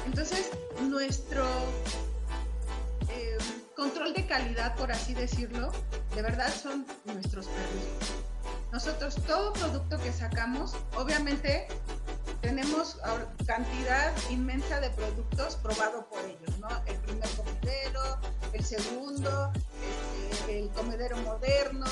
[0.06, 1.44] Entonces, nuestro
[3.76, 5.70] control de calidad, por así decirlo,
[6.14, 8.14] de verdad son nuestros perros.
[8.72, 11.68] Nosotros todo producto que sacamos, obviamente
[12.40, 12.98] tenemos
[13.46, 16.68] cantidad inmensa de productos probado por ellos, ¿no?
[16.86, 18.18] El primer comedero,
[18.52, 19.52] el segundo,
[20.30, 21.86] este, el comedero moderno,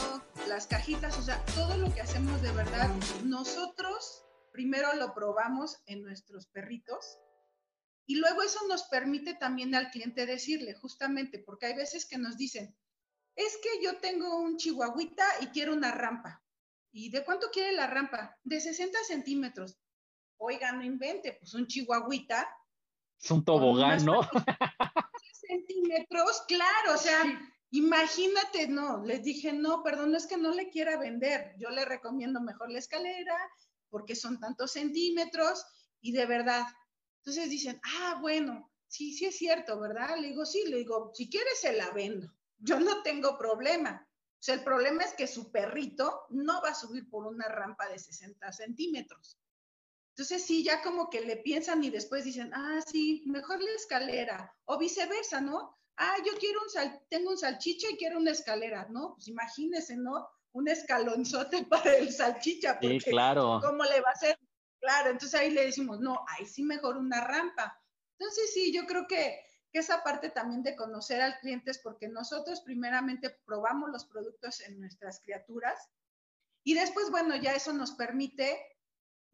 [0.48, 2.88] las cajitas, o sea, todo lo que hacemos de verdad,
[3.24, 7.18] nosotros primero lo probamos en nuestros perritos
[8.06, 12.36] y luego eso nos permite también al cliente decirle, justamente, porque hay veces que nos
[12.36, 12.76] dicen,
[13.34, 16.42] es que yo tengo un chihuahuita y quiero una rampa.
[16.92, 18.38] ¿Y de cuánto quiere la rampa?
[18.44, 19.76] De 60 centímetros.
[20.36, 22.48] Oiga, no invente, pues un chihuahuita.
[23.20, 24.20] Es un tobogán, ¿no?
[25.32, 27.22] centímetros, claro, o sea,
[27.70, 32.40] imagínate, no, les dije, no, perdón, es que no le quiera vender, yo le recomiendo
[32.40, 33.36] mejor la escalera
[33.90, 35.64] porque son tantos centímetros
[36.00, 36.66] y de verdad.
[37.24, 40.18] Entonces dicen, ah, bueno, sí, sí es cierto, ¿verdad?
[40.18, 44.06] Le digo, sí, le digo, si quieres se la vendo, yo no tengo problema.
[44.06, 47.88] O sea, el problema es que su perrito no va a subir por una rampa
[47.88, 49.38] de 60 centímetros.
[50.10, 54.54] Entonces sí, ya como que le piensan y después dicen, ah, sí, mejor la escalera,
[54.66, 55.78] o viceversa, ¿no?
[55.96, 59.14] Ah, yo quiero un sal, tengo un salchicha y quiero una escalera, ¿no?
[59.14, 60.28] Pues imagínese, ¿no?
[60.52, 63.60] Un escalonzote para el salchicha, porque sí, claro.
[63.64, 64.38] ¿cómo le va a ser?
[64.84, 67.80] Claro, entonces ahí le decimos, no, ahí sí mejor una rampa.
[68.18, 69.40] Entonces sí, yo creo que,
[69.72, 74.60] que esa parte también de conocer al cliente es porque nosotros primeramente probamos los productos
[74.60, 75.78] en nuestras criaturas
[76.62, 78.58] y después, bueno, ya eso nos permite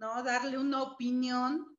[0.01, 0.23] ¿no?
[0.23, 1.79] Darle una opinión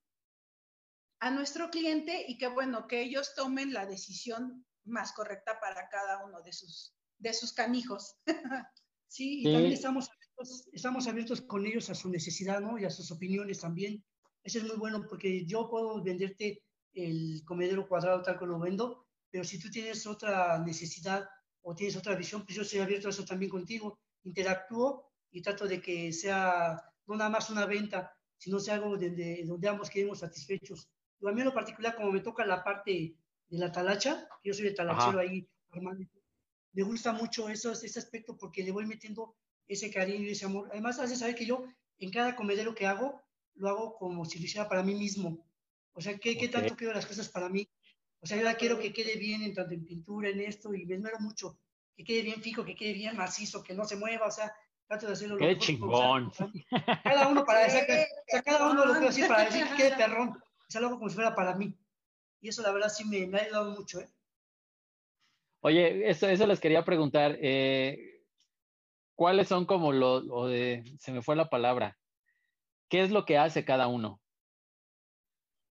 [1.19, 6.23] a nuestro cliente y que bueno, que ellos tomen la decisión más correcta para cada
[6.23, 8.15] uno de sus, de sus canijos.
[9.07, 10.09] sí, y también estamos
[10.41, 12.77] abiertos, estamos abiertos con ellos a su necesidad, ¿no?
[12.79, 14.03] Y a sus opiniones también.
[14.43, 19.05] Eso es muy bueno porque yo puedo venderte el comedero cuadrado tal como lo vendo,
[19.29, 21.27] pero si tú tienes otra necesidad
[21.61, 23.99] o tienes otra visión, pues yo estoy abierto a eso también contigo.
[24.23, 29.43] Interactúo y trato de que sea no nada más una venta, sino sea algo de,
[29.45, 30.89] donde ambos quedemos satisfechos.
[31.19, 33.15] Y a mí en lo particular, como me toca la parte
[33.49, 35.47] de la talacha, yo soy de talachero ahí,
[36.73, 39.35] me gusta mucho eso, ese aspecto porque le voy metiendo
[39.73, 40.69] ese cariño y ese amor.
[40.71, 41.63] Además, hace saber que yo
[41.99, 43.21] en cada comedero que hago,
[43.55, 45.45] lo hago como si lo hiciera para mí mismo.
[45.93, 47.67] O sea, ¿qué, ¿qué, tanto quiero las cosas para mí?
[48.21, 50.85] O sea, yo la quiero que quede bien en tanto en pintura, en esto, y
[50.85, 51.57] me esmero mucho,
[51.95, 54.53] que quede bien fijo, que quede bien macizo, que no se mueva, o sea,
[54.87, 55.37] trato de hacerlo.
[55.37, 56.31] ¡Qué chingón!
[57.03, 59.97] cada uno para decir, o sea, cada uno lo quiero decir para decir que quede
[59.97, 60.37] perrón.
[60.67, 61.75] Es algo como si fuera para mí.
[62.41, 64.09] Y eso la verdad sí me, me ha ayudado mucho, ¿eh?
[65.61, 67.37] Oye, eso, eso les quería preguntar.
[67.39, 68.10] Eh,
[69.15, 71.97] ¿Cuáles son como lo, de, se me fue la palabra,
[72.89, 74.21] qué es lo que hace cada uno?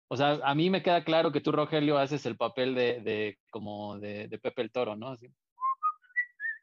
[0.08, 3.38] O sea, a mí me queda claro que tú, Rogelio, haces el papel de, de
[3.50, 5.08] como de, de, Pepe el Toro, ¿no?
[5.08, 5.28] Así.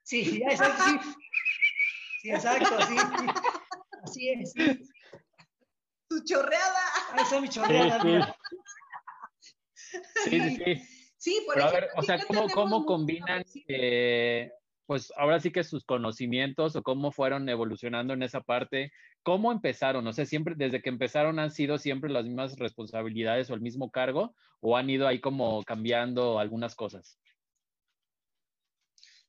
[0.03, 0.99] Sí, ya sí.
[2.21, 2.95] Sí, exacto, sí.
[4.03, 4.53] Así es.
[6.07, 6.81] Tu chorreada.
[7.11, 8.35] Ahí está mi chorreada.
[10.23, 10.87] Sí, sí, sí.
[11.17, 11.43] sí.
[11.45, 14.51] por Pero a ver, o sea, ¿cómo, cómo combinan, eh,
[14.85, 18.91] pues ahora sí que sus conocimientos o cómo fueron evolucionando en esa parte?
[19.23, 20.05] ¿Cómo empezaron?
[20.07, 23.91] O sea, siempre, desde que empezaron han sido siempre las mismas responsabilidades o el mismo
[23.91, 27.19] cargo o han ido ahí como cambiando algunas cosas?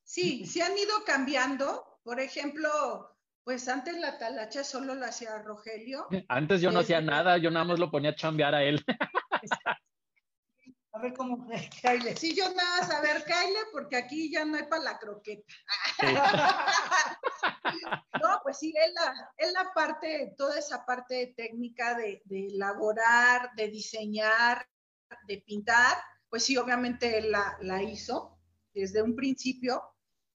[0.02, 1.84] Sí, sí han ido cambiando.
[2.02, 2.70] Por ejemplo,
[3.44, 6.06] pues antes la talacha solo la hacía Rogelio.
[6.28, 8.84] Antes yo no hacía nada, yo nada más lo ponía a chambear a él.
[10.94, 11.46] A ver cómo,
[11.82, 12.16] Kyle.
[12.16, 15.54] Sí, yo nada más, a ver, Kyle, porque aquí ya no hay para la croqueta.
[18.22, 23.50] no, pues sí, es la, es la parte, toda esa parte técnica de, de elaborar,
[23.56, 24.66] de diseñar,
[25.26, 28.38] de pintar, pues sí, obviamente él la, la hizo
[28.72, 29.94] desde un principio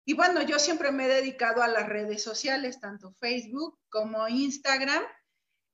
[0.10, 5.04] y bueno, yo siempre me he dedicado a las redes sociales, tanto Facebook como Instagram.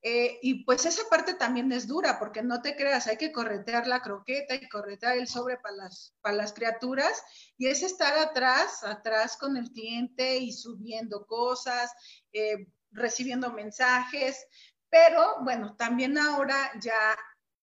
[0.07, 3.87] Eh, y pues esa parte también es dura, porque no te creas, hay que corretear
[3.87, 7.23] la croqueta y corretear el sobre para las, para las criaturas.
[7.57, 11.91] Y es estar atrás, atrás con el cliente y subiendo cosas,
[12.33, 14.45] eh, recibiendo mensajes.
[14.91, 17.17] Pero bueno, también ahora ya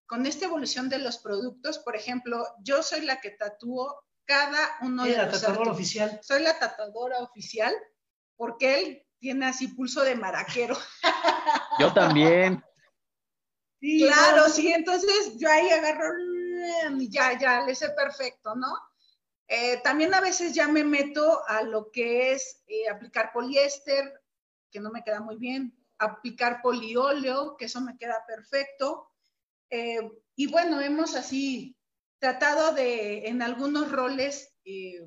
[0.06, 5.04] con esta evolución de los productos, por ejemplo, yo soy la que tatúo cada uno
[5.04, 6.18] de la los tatuadora oficial.
[6.24, 7.72] Soy la tatuadora oficial
[8.34, 10.76] porque él tiene así pulso de maraquero.
[11.78, 12.62] Yo también.
[13.80, 16.12] claro, sí, entonces yo ahí agarro
[16.98, 18.66] y ya, ya, le sé perfecto, ¿no?
[19.46, 24.12] Eh, también a veces ya me meto a lo que es eh, aplicar poliéster,
[24.70, 29.08] que no me queda muy bien, aplicar polióleo, que eso me queda perfecto.
[29.70, 31.76] Eh, y bueno, hemos así
[32.18, 35.00] tratado de en algunos roles eh,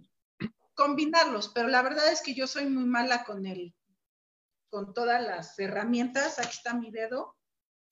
[0.74, 3.74] combinarlos, pero la verdad es que yo soy muy mala con el,
[4.70, 6.40] con todas las herramientas.
[6.40, 7.36] Aquí está mi dedo,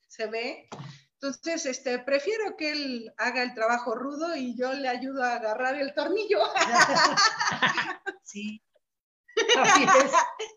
[0.08, 0.68] se ve.
[1.14, 5.76] Entonces, este, prefiero que él haga el trabajo rudo y yo le ayudo a agarrar
[5.76, 6.40] el tornillo.
[8.26, 8.62] Sí.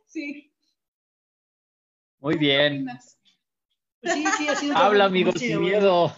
[0.07, 0.53] Sí.
[2.19, 2.87] Muy bien.
[4.03, 6.15] Sí, sí, ha sido Habla, amigo, sin miedo.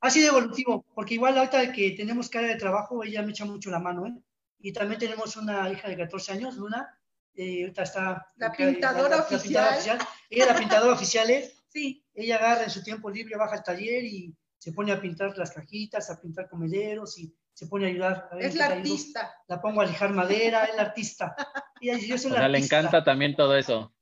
[0.00, 3.70] Ha sido evolutivo, porque igual ahorita que tenemos cara de trabajo, ella me echa mucho
[3.70, 4.14] la mano, ¿eh?
[4.58, 6.99] Y también tenemos una hija de 14 años, Luna,
[7.34, 8.32] eh, ahorita está...
[8.36, 9.78] La pintadora, oficial.
[9.78, 11.52] Ella es la pintadora oficial, ¿eh?
[11.70, 12.04] Sí.
[12.14, 15.52] Ella agarra en su tiempo libre, baja al taller y se pone a pintar las
[15.52, 18.28] cajitas, a pintar comederos y se pone a ayudar.
[18.40, 19.34] es la artista.
[19.46, 21.34] La pongo a lijar madera, es la artista.
[21.82, 23.94] Y yo soy o sea, le encanta también todo eso.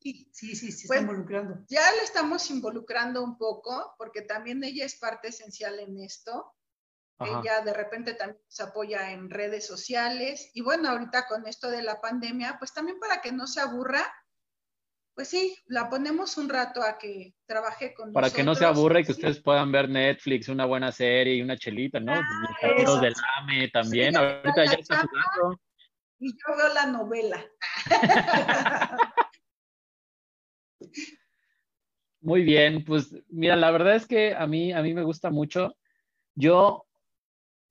[0.00, 1.64] Sí, sí, sí, se está involucrando.
[1.68, 6.52] Ya le estamos involucrando un poco, porque también ella es parte esencial en esto.
[7.18, 10.50] Ella de repente también se apoya en redes sociales.
[10.54, 14.02] Y bueno, ahorita con esto de la pandemia, pues también para que no se aburra,
[15.14, 19.00] pues sí, la ponemos un rato a que trabaje con Para que no se aburra
[19.00, 22.12] y que ustedes puedan ver Netflix, una buena serie y una chelita, ¿no?
[22.12, 22.22] Ah,
[22.84, 25.58] Los del AME también, ahorita ya está jugando.
[26.18, 27.44] Y yo veo la novela.
[32.20, 35.76] Muy bien, pues mira, la verdad es que a mí, a mí me gusta mucho.
[36.34, 36.85] Yo,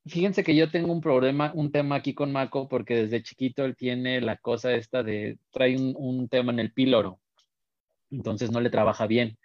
[0.05, 3.75] fíjense que yo tengo un problema, un tema aquí con Marco, porque desde chiquito él
[3.75, 7.19] tiene la cosa esta de, trae un, un tema en el píloro
[8.11, 9.37] entonces no le trabaja bien.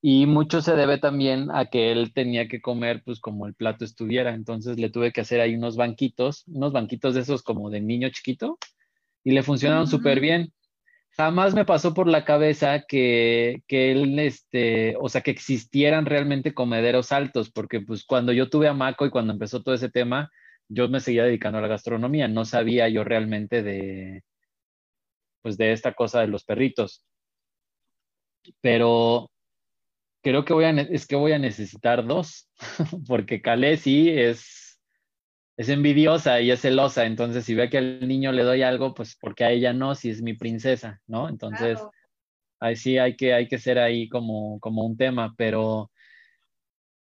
[0.00, 3.84] Y mucho se debe también a que él tenía que comer pues como el plato
[3.84, 7.80] estuviera, entonces le tuve que hacer ahí unos banquitos, unos banquitos de esos como de
[7.80, 8.58] niño chiquito,
[9.24, 10.52] y le funcionaron súper bien.
[11.18, 16.54] Jamás me pasó por la cabeza que, que él, este, o sea, que existieran realmente
[16.54, 20.30] comederos altos, porque pues cuando yo tuve a Maco y cuando empezó todo ese tema,
[20.68, 24.22] yo me seguía dedicando a la gastronomía, no sabía yo realmente de,
[25.42, 27.04] pues de esta cosa de los perritos.
[28.60, 29.30] Pero
[30.22, 32.48] creo que voy a, es que voy a necesitar dos,
[33.08, 34.67] porque Calé sí es,
[35.58, 39.16] es envidiosa y es celosa, entonces si ve que al niño le doy algo, pues
[39.20, 41.28] porque a ella no, si es mi princesa, ¿no?
[41.28, 41.78] Entonces,
[42.60, 45.90] ahí sí hay que, hay que ser ahí como, como un tema, pero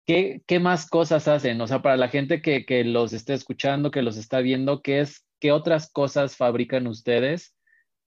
[0.06, 1.62] ¿qué, ¿qué, más cosas hacen?
[1.62, 5.02] O sea, para la gente que, que los esté escuchando, que los está viendo, ¿qué
[5.02, 7.56] es, qué otras cosas fabrican ustedes?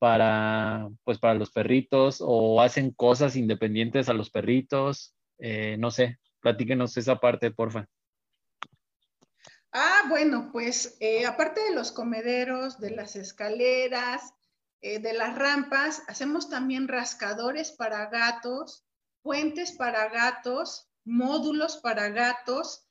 [0.00, 5.14] para, pues, para los perritos o hacen cosas independientes a los perritos.
[5.38, 7.86] Eh, no sé, platíquenos esa parte, porfa.
[9.72, 14.34] Ah, bueno, pues eh, aparte de los comederos, de las escaleras,
[14.80, 18.84] eh, de las rampas, hacemos también rascadores para gatos,
[19.22, 22.84] puentes para gatos, módulos para gatos,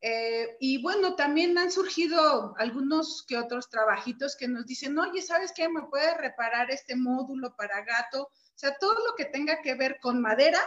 [0.00, 5.52] eh, y bueno, también han surgido algunos que otros trabajitos que nos dicen, oye, ¿sabes
[5.54, 5.68] qué?
[5.68, 8.24] ¿Me puedes reparar este módulo para gato?
[8.24, 10.60] O sea, todo lo que tenga que ver con madera,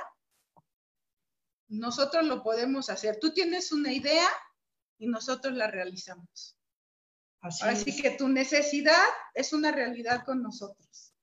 [1.67, 3.19] nosotros lo podemos hacer.
[3.19, 4.27] Tú tienes una idea
[4.99, 6.55] y nosotros la realizamos.
[7.41, 11.13] Así, que tu necesidad es una realidad con nosotros.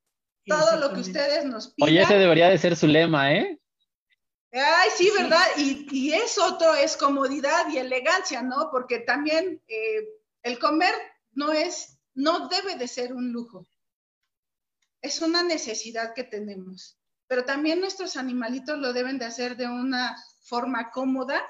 [0.47, 1.91] Todo lo que ustedes nos piden.
[1.91, 3.61] Oye, ese debería de ser su lema, ¿eh?
[4.53, 5.45] Ay, sí, ¿verdad?
[5.59, 8.71] Y, y, es otro, es comodidad y elegancia, ¿no?
[8.71, 10.09] Porque también eh,
[10.43, 10.95] el comer
[11.33, 13.67] no es, no debe de ser un lujo.
[15.03, 16.99] Es una necesidad que tenemos.
[17.27, 21.43] Pero también nuestros animalitos lo deben de hacer de una forma cómoda,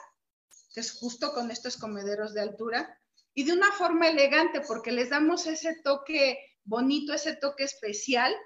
[0.77, 3.01] que es justo con estos comederos de altura,
[3.33, 8.37] y de una forma elegante, porque les damos ese toque bonito, ese toque especial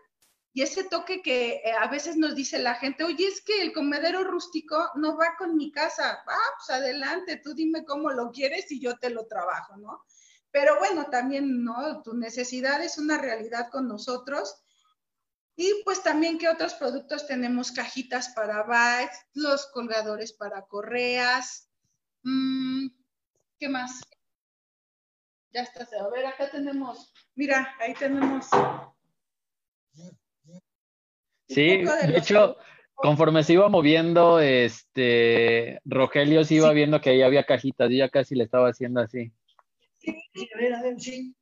[0.52, 3.72] y ese toque que eh, a veces nos dice la gente, oye, es que el
[3.72, 6.22] comedero rústico no va con mi casa.
[6.24, 10.04] Ah, pues adelante, tú dime cómo lo quieres y yo te lo trabajo, ¿no?
[10.52, 12.00] Pero bueno, también, ¿no?
[12.02, 14.54] Tu necesidad es una realidad con nosotros.
[15.56, 21.69] Y pues también ¿qué otros productos tenemos cajitas para bites, los colgadores para correas.
[22.22, 22.88] Mm,
[23.58, 24.00] ¿Qué más?
[25.52, 25.86] Ya está.
[26.04, 28.48] A ver, acá tenemos, mira, ahí tenemos
[31.50, 32.56] Sí, de hecho,
[32.94, 38.08] conforme se iba moviendo, este, Rogelio se iba viendo que ahí había cajitas y ya
[38.08, 39.32] casi le estaba haciendo así.
[39.98, 41.34] Sí, a ver, a ver, sí.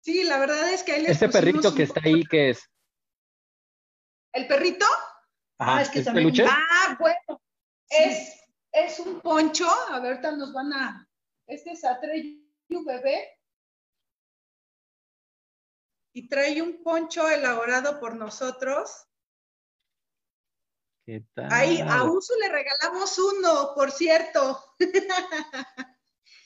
[0.00, 2.68] Sí, la verdad es que ahí Este perrito que está ahí, ¿qué es?
[4.32, 4.84] ¿El perrito?
[5.58, 6.26] ah, es que también...
[6.26, 6.44] peluche?
[6.44, 7.40] Ah, bueno,
[7.88, 8.41] es,
[8.72, 11.08] es un poncho, a ver, ahorita nos van a,
[11.46, 12.40] este es Atreyu
[12.84, 13.38] bebé,
[16.14, 19.06] y trae un poncho elaborado por nosotros
[21.04, 21.48] ¿Qué tal?
[21.50, 24.58] Ahí a Uso le regalamos uno, por cierto.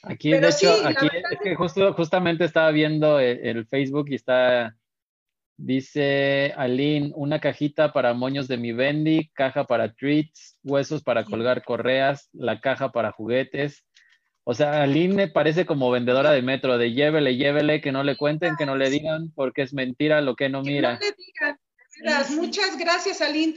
[0.03, 4.75] Aquí, de hecho, aquí es que justo, justamente estaba viendo el, Facebook y está,
[5.57, 11.65] dice Aline, una cajita para moños de mi Bendy, caja para treats, huesos para colgar
[11.65, 13.85] correas, la caja para juguetes.
[14.45, 18.17] O sea, Aline me parece como vendedora de metro, de llévele, llévele, que no le
[18.17, 20.95] cuenten, que no le digan, porque es mentira lo que no mira.
[20.95, 21.59] No le digan,
[22.37, 23.57] muchas gracias, Aline.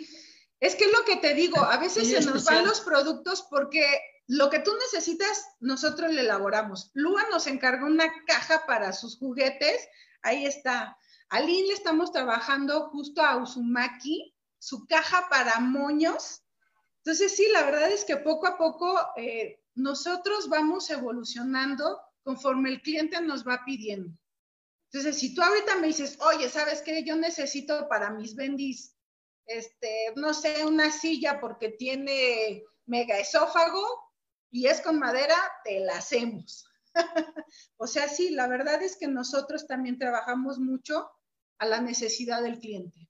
[0.59, 3.85] Es que es lo que te digo, a veces se nos van los productos porque
[4.27, 6.91] lo que tú necesitas, nosotros le elaboramos.
[6.93, 9.87] Lua nos encargó una caja para sus juguetes,
[10.21, 10.97] ahí está.
[11.31, 16.41] A le estamos trabajando justo a Uzumaki, su caja para moños.
[17.03, 22.81] Entonces, sí, la verdad es que poco a poco eh, nosotros vamos evolucionando conforme el
[22.81, 24.11] cliente nos va pidiendo.
[24.91, 27.03] Entonces, si tú ahorita me dices, oye, ¿sabes qué?
[27.03, 28.95] Yo necesito para mis bendis,
[29.45, 33.85] este, no sé, una silla porque tiene mega esófago
[34.49, 36.65] y es con madera, te la hacemos.
[37.77, 41.07] o sea, sí, la verdad es que nosotros también trabajamos mucho
[41.59, 43.07] a la necesidad del cliente.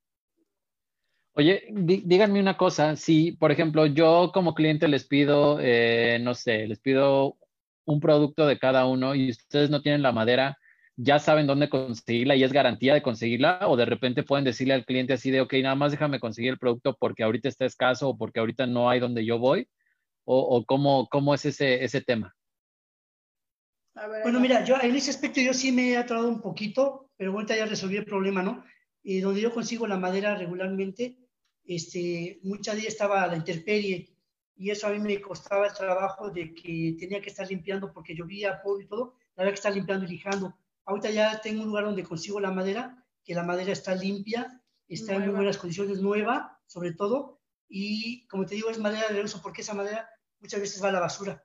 [1.34, 6.68] Oye, díganme una cosa, si por ejemplo yo como cliente les pido, eh, no sé,
[6.68, 7.38] les pido
[7.86, 10.58] un producto de cada uno y ustedes no tienen la madera,
[10.98, 14.86] ya saben dónde conseguirla y es garantía de conseguirla o de repente pueden decirle al
[14.86, 18.18] cliente así de, ok, nada más déjame conseguir el producto porque ahorita está escaso o
[18.18, 19.70] porque ahorita no hay donde yo voy
[20.26, 22.36] o, cómo, cómo es ese, ese tema.
[23.96, 27.54] bueno, mira, yo en ese aspecto yo sí me he atorado un poquito, pero ahorita
[27.54, 28.64] ya resolví el problema, ¿no?
[29.04, 31.18] Y donde yo consigo la madera regularmente,
[31.66, 34.16] este, muchas días estaba a la intemperie
[34.56, 38.16] y eso a mí me costaba el trabajo de que tenía que estar limpiando porque
[38.16, 40.58] llovía, polvo y todo, la verdad que estar limpiando y lijando.
[40.86, 45.16] Ahorita ya tengo un lugar donde consigo la madera, que la madera está limpia, está
[45.16, 49.42] en muy buenas condiciones, nueva, sobre todo, y como te digo, es madera de uso
[49.42, 50.10] porque esa madera
[50.40, 51.44] muchas veces va a la basura.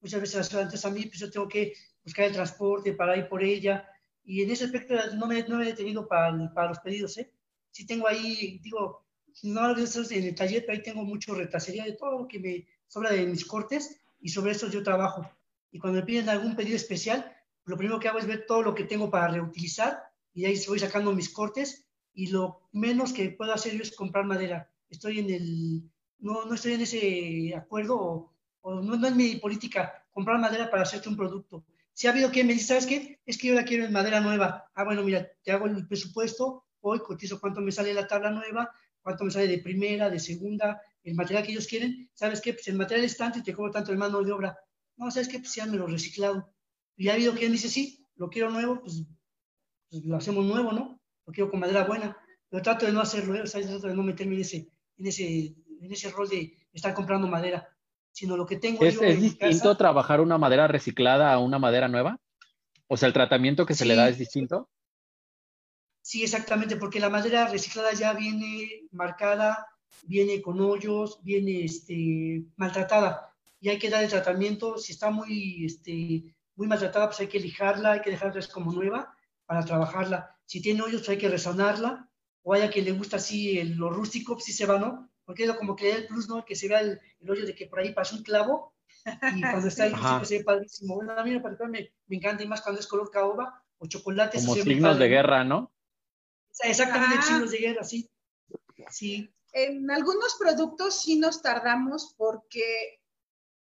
[0.00, 3.42] Muchas veces antes a mí, pues yo tengo que buscar el transporte para ir por
[3.44, 3.86] ella,
[4.24, 7.32] y en ese aspecto no me, no me he detenido para, para los pedidos, ¿eh?
[7.70, 9.06] Sí tengo ahí, digo,
[9.42, 12.66] no lo en el taller, pero ahí tengo mucho retacería de todo lo que me
[12.86, 15.28] sobra de mis cortes, y sobre eso yo trabajo.
[15.70, 18.74] Y cuando me piden algún pedido especial, lo primero que hago es ver todo lo
[18.74, 20.02] que tengo para reutilizar
[20.34, 24.24] y ahí voy sacando mis cortes y lo menos que puedo hacer yo es comprar
[24.24, 24.70] madera.
[24.88, 30.06] Estoy en el, no, no estoy en ese acuerdo o, no, no, es mi política
[30.12, 31.64] comprar madera para hacerte un producto.
[31.94, 33.20] Si ha habido quien me dice, ¿sabes qué?
[33.26, 34.70] Es que yo la quiero en madera nueva.
[34.74, 38.70] Ah, bueno, mira, te hago el presupuesto, hoy cotizo cuánto me sale la tabla nueva,
[39.02, 42.10] cuánto me sale de primera, de segunda, el material que ellos quieren.
[42.14, 42.54] ¿Sabes qué?
[42.54, 44.56] Pues el material es tanto y te cobro tanto el mano de obra.
[44.96, 45.38] No, ¿sabes qué?
[45.38, 46.52] Pues ya me lo reciclado.
[46.96, 49.02] Y ha habido quien dice, sí, lo quiero nuevo, pues,
[49.90, 51.00] pues, lo hacemos nuevo, ¿no?
[51.26, 52.16] Lo quiero con madera buena.
[52.48, 53.46] Pero trato de no hacerlo, ¿eh?
[53.46, 57.26] sea, trato de no meterme en ese, en ese, en ese rol de estar comprando
[57.28, 57.68] madera,
[58.12, 61.88] sino lo que tengo ¿Es, yo ¿es distinto trabajar una madera reciclada a una madera
[61.88, 62.18] nueva?
[62.86, 64.68] O sea, el tratamiento que se le da es distinto.
[66.02, 69.66] Sí, exactamente, porque la madera reciclada ya viene marcada,
[70.04, 74.76] viene con hoyos, viene este, maltratada y hay que dar el tratamiento.
[74.76, 79.16] Si está muy este, muy maltratada, pues hay que lijarla, hay que dejarla como nueva
[79.46, 80.36] para trabajarla.
[80.44, 82.08] Si tiene hoyos, pues hay que resonarla,
[82.42, 85.11] o hay a quien le gusta así lo rústico, pues sí se va, ¿no?
[85.24, 86.44] Porque es como que el plus, ¿no?
[86.44, 89.04] Que se vea el, hoyo de que por ahí pasa un clavo, y
[89.40, 90.96] cuando está ahí, pues, se ve padrísimo.
[90.96, 94.38] Bueno, a mí me, me encanta, y más cuando es color caoba o chocolate.
[94.38, 95.72] Como signos de guerra, ¿no?
[96.60, 98.10] Exactamente, signos de guerra, sí.
[98.90, 99.32] Sí.
[99.52, 103.00] En algunos productos sí nos tardamos porque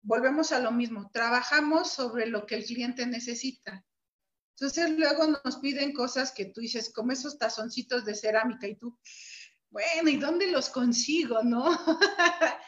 [0.03, 3.85] volvemos a lo mismo, trabajamos sobre lo que el cliente necesita.
[4.57, 8.97] Entonces luego nos piden cosas que tú dices, como esos tazoncitos de cerámica y tú,
[9.75, 11.67] bueno, ¿y dónde los consigo, no?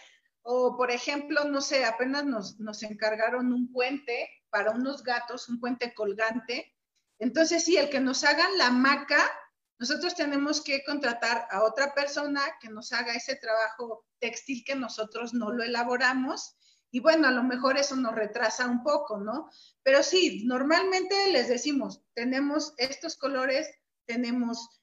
[0.43, 5.61] o por ejemplo, no sé, apenas nos, nos encargaron un puente para unos gatos, un
[5.61, 6.75] puente colgante.
[7.21, 9.31] Entonces, sí, el que nos hagan la maca,
[9.79, 15.33] nosotros tenemos que contratar a otra persona que nos haga ese trabajo textil que nosotros
[15.33, 16.57] no lo elaboramos
[16.91, 19.49] y bueno, a lo mejor eso nos retrasa un poco, ¿no?
[19.85, 23.69] Pero sí, normalmente les decimos, tenemos estos colores,
[24.07, 24.76] tenemos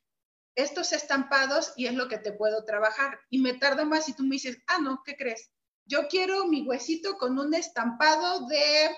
[0.55, 3.19] estos estampados y es lo que te puedo trabajar.
[3.29, 5.51] Y me tardo más si tú me dices, ah, no, ¿qué crees?
[5.85, 8.89] Yo quiero mi huesito con un estampado de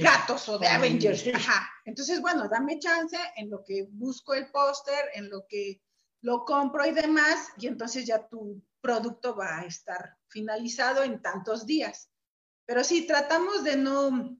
[0.00, 1.24] gatos o de Avengers.
[1.34, 1.68] Ajá.
[1.84, 5.82] Entonces, bueno, dame chance en lo que busco el póster, en lo que
[6.22, 11.66] lo compro y demás, y entonces ya tu producto va a estar finalizado en tantos
[11.66, 12.08] días.
[12.64, 14.38] Pero sí, tratamos de no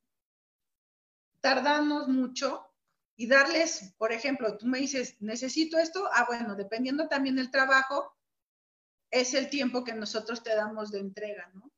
[1.40, 2.73] tardarnos mucho
[3.16, 8.16] y darles, por ejemplo, tú me dices, necesito esto, ah, bueno, dependiendo también del trabajo,
[9.10, 11.70] es el tiempo que nosotros te damos de entrega, ¿no?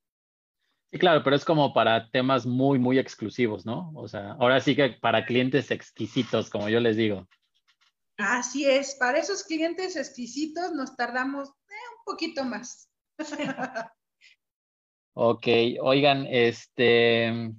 [0.91, 3.93] Sí, claro, pero es como para temas muy, muy exclusivos, ¿no?
[3.95, 7.29] O sea, ahora sí que para clientes exquisitos, como yo les digo.
[8.17, 12.89] Así es, para esos clientes exquisitos nos tardamos eh, un poquito más.
[15.15, 15.47] ok,
[15.83, 17.53] oigan, este,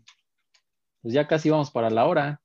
[1.02, 2.42] pues ya casi vamos para la hora.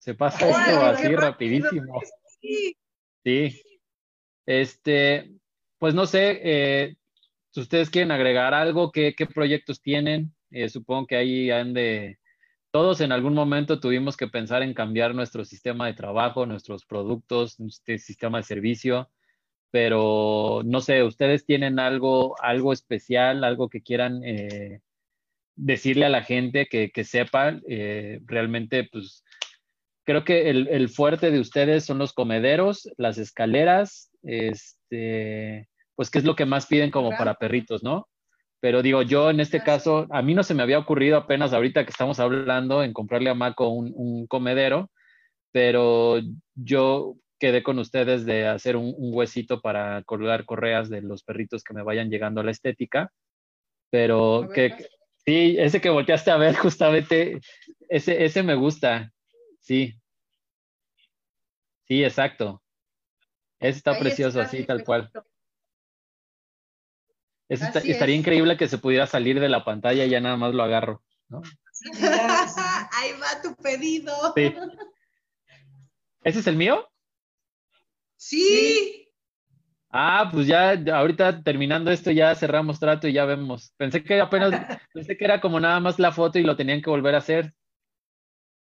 [0.00, 2.00] Se pasa esto así rapidísimo.
[2.40, 2.76] Sí.
[3.22, 3.62] sí.
[4.46, 5.30] Este,
[5.78, 6.96] pues no sé, eh,
[7.50, 10.34] si ustedes quieren agregar algo, ¿qué, proyectos tienen?
[10.50, 12.18] Eh, supongo que ahí han de...
[12.72, 17.58] Todos en algún momento tuvimos que pensar en cambiar nuestro sistema de trabajo, nuestros productos,
[17.60, 19.10] este sistema de servicio,
[19.70, 24.80] pero no sé, ¿ustedes tienen algo, algo especial, algo que quieran eh,
[25.56, 27.60] decirle a la gente que, que sepa
[28.26, 29.24] realmente, pues
[30.04, 36.18] creo que el, el, fuerte de ustedes son los comederos, las escaleras, este, pues qué
[36.18, 38.08] es lo que más piden como para perritos, ¿no?
[38.60, 41.84] Pero digo, yo en este caso, a mí no se me había ocurrido apenas ahorita
[41.84, 44.90] que estamos hablando en comprarle a Maco un, un comedero,
[45.52, 46.20] pero
[46.54, 51.64] yo quedé con ustedes de hacer un, un, huesito para colgar correas de los perritos
[51.64, 53.10] que me vayan llegando a la estética.
[53.90, 54.74] Pero que,
[55.24, 57.40] sí, ese que volteaste a ver justamente,
[57.88, 59.10] ese, ese me gusta.
[59.60, 59.94] Sí.
[61.86, 62.62] Sí, exacto.
[63.58, 65.10] Ese está precioso, así, tal cual.
[67.48, 71.02] estaría increíble que se pudiera salir de la pantalla y ya nada más lo agarro.
[71.28, 71.42] ¿no?
[72.92, 74.12] Ahí va tu pedido.
[74.34, 74.54] Sí.
[76.22, 76.88] ¿Ese es el mío?
[78.16, 79.08] Sí.
[79.90, 83.72] Ah, pues ya, ahorita terminando esto ya cerramos trato y ya vemos.
[83.76, 84.50] Pensé que apenas,
[84.92, 87.54] pensé que era como nada más la foto y lo tenían que volver a hacer.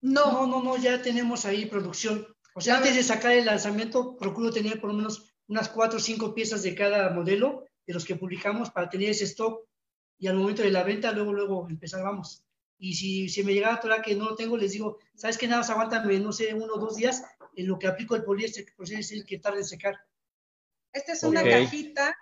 [0.05, 2.27] No, no, no, ya tenemos ahí producción.
[2.55, 6.01] O sea, antes de sacar el lanzamiento, procuro tener por lo menos unas cuatro o
[6.01, 9.67] cinco piezas de cada modelo de los que publicamos para tener ese stock
[10.19, 12.45] y al momento de la venta, luego, luego empezar, vamos.
[12.77, 15.49] Y si, si me llega a tocar que no lo tengo, les digo, ¿sabes qué?
[15.49, 17.23] Nada más aguántame, no sé, uno o dos días
[17.57, 19.99] en lo que aplico el poliéster, que por es el que tarda en secar.
[20.93, 22.15] Esta es una cajita,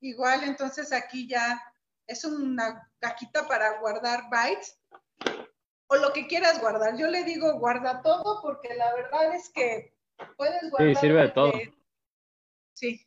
[0.00, 1.58] igual, entonces aquí ya
[2.06, 4.78] es una cajita para guardar bytes
[5.90, 6.96] o lo que quieras guardar.
[6.96, 9.92] Yo le digo guarda todo porque la verdad es que
[10.36, 10.94] puedes guardar.
[10.94, 11.52] Sí, sirve de todo.
[12.74, 13.06] Sí.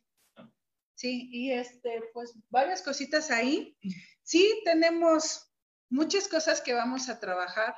[0.94, 3.76] Sí, y este, pues varias cositas ahí.
[4.22, 5.50] Sí, tenemos
[5.88, 7.74] muchas cosas que vamos a trabajar.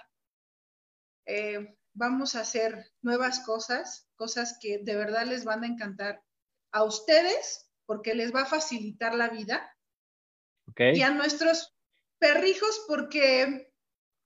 [1.25, 6.23] Eh, vamos a hacer nuevas cosas, cosas que de verdad les van a encantar
[6.73, 9.73] a ustedes porque les va a facilitar la vida.
[10.71, 10.97] Okay.
[10.97, 11.77] Y a nuestros
[12.19, 13.73] perrijos porque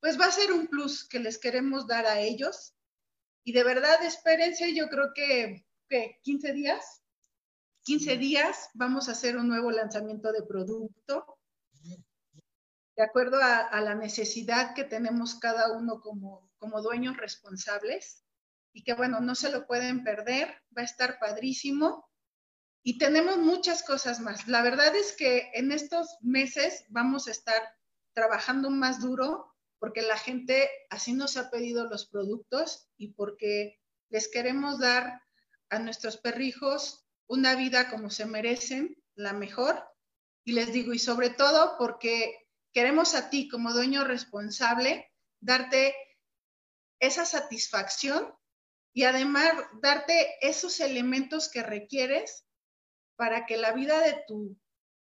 [0.00, 2.74] pues va a ser un plus que les queremos dar a ellos.
[3.44, 5.66] Y de verdad, espérense, yo creo que,
[6.22, 7.02] 15 días,
[7.84, 11.38] 15 días vamos a hacer un nuevo lanzamiento de producto,
[12.96, 18.24] de acuerdo a, la necesidad que tenemos cada uno como, como dueños responsables.
[18.72, 22.08] Y que bueno, no se lo pueden perder, va a estar padrísimo.
[22.82, 24.46] Y tenemos muchas cosas más.
[24.46, 27.60] La verdad es que en estos meses vamos a estar
[28.14, 29.50] trabajando más duro
[29.80, 35.22] porque la gente así nos ha pedido los productos y porque les queremos dar
[35.70, 39.82] a nuestros perrijos una vida como se merecen, la mejor.
[40.44, 45.10] Y les digo, y sobre todo porque queremos a ti como dueño responsable
[45.40, 45.94] darte
[47.00, 48.34] esa satisfacción
[48.92, 52.44] y además darte esos elementos que requieres
[53.16, 54.58] para que la vida de tu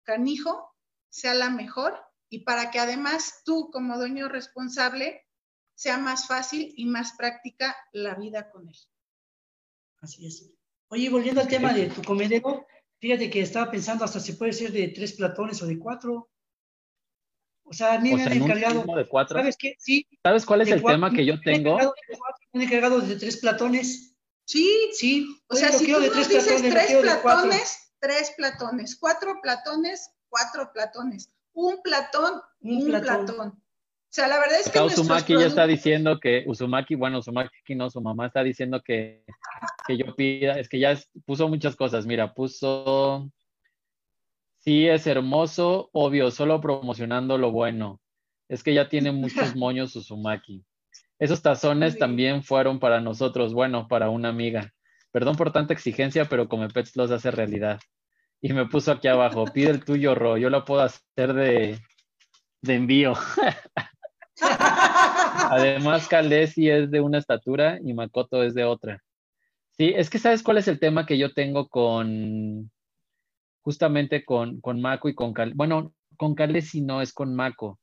[0.03, 0.73] canijo
[1.09, 5.25] sea la mejor y para que además tú como dueño responsable
[5.75, 8.75] sea más fácil y más práctica la vida con él.
[10.01, 10.51] Así es.
[10.89, 12.65] Oye, volviendo al tema de tu comedero,
[12.99, 16.29] fíjate que estaba pensando hasta si puede ser de tres platones o de cuatro.
[17.63, 18.85] O sea, a mí me han encargado.
[18.95, 19.39] De cuatro.
[19.39, 19.75] ¿Sabes qué?
[19.79, 20.07] Sí.
[20.23, 21.77] ¿Sabes cuál es el tema que yo tengo?
[22.53, 24.15] Me han encargado de tres platones.
[24.45, 25.27] Sí, sí.
[25.47, 30.71] O sea, si tú de tres dices platones, tres platones, tres platones, cuatro platones, cuatro
[30.71, 33.47] platones un platón, un, platón.
[33.47, 33.53] O
[34.09, 34.79] sea, la verdad es que.
[34.79, 39.25] Uzumaki ya está diciendo que, Uzumaki, bueno, Uzumaki no, su mamá está diciendo que,
[39.87, 42.05] que yo pida, es que ya puso muchas cosas.
[42.05, 43.31] Mira, puso.
[44.59, 48.01] Sí, es hermoso, obvio, solo promocionando lo bueno.
[48.47, 50.63] Es que ya tiene muchos moños Uzumaki.
[51.17, 54.73] Esos tazones también fueron para nosotros, bueno, para una amiga.
[55.11, 57.79] Perdón por tanta exigencia, pero como Pets los hace realidad
[58.45, 61.79] y me puso aquí abajo, pide el tuyo, Ro, yo lo puedo hacer de,
[62.61, 63.13] envío.
[65.49, 69.01] Además, Calesi es de una estatura y Makoto es de otra.
[69.71, 72.69] Sí, es que sabes cuál es el tema que yo tengo con,
[73.61, 77.79] justamente con, con Mako y con Cal, bueno, con Calesi no, es con Mako.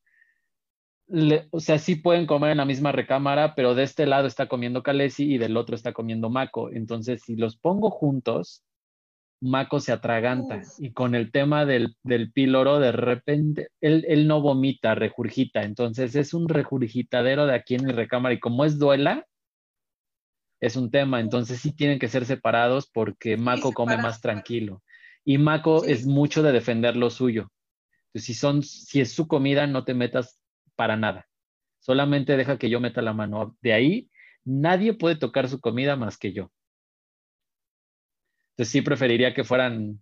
[1.51, 4.85] o sea, sí pueden comer en la misma recámara, pero de este lado está comiendo
[4.85, 6.71] Calesi y del otro está comiendo Mako.
[6.71, 8.63] Entonces, si los pongo juntos,
[9.43, 14.95] Mako se atraganta y con el tema del, del píloro, de repente, él, no vomita,
[14.95, 19.27] regurgita, entonces es un regurgitadero de aquí en mi recámara y como es duela,
[20.61, 24.81] es un tema, entonces sí tienen que ser separados porque Mako come más tranquilo.
[25.25, 27.51] Y Mako es mucho de defender lo suyo.
[28.15, 30.39] si, son, si es su comida, no te metas
[30.77, 31.27] para nada.
[31.81, 33.57] Solamente deja que yo meta la mano.
[33.61, 34.09] De ahí,
[34.45, 36.53] nadie puede tocar su comida más que yo.
[38.63, 40.01] Entonces sí preferiría que fueran,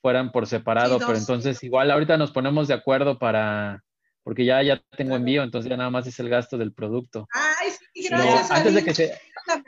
[0.00, 3.84] fueran por separado, pero entonces igual ahorita nos ponemos de acuerdo para,
[4.22, 7.28] porque ya, ya tengo envío, entonces ya nada más es el gasto del producto.
[7.34, 8.50] Ay, sí, gracias.
[8.50, 9.20] antes, de que se,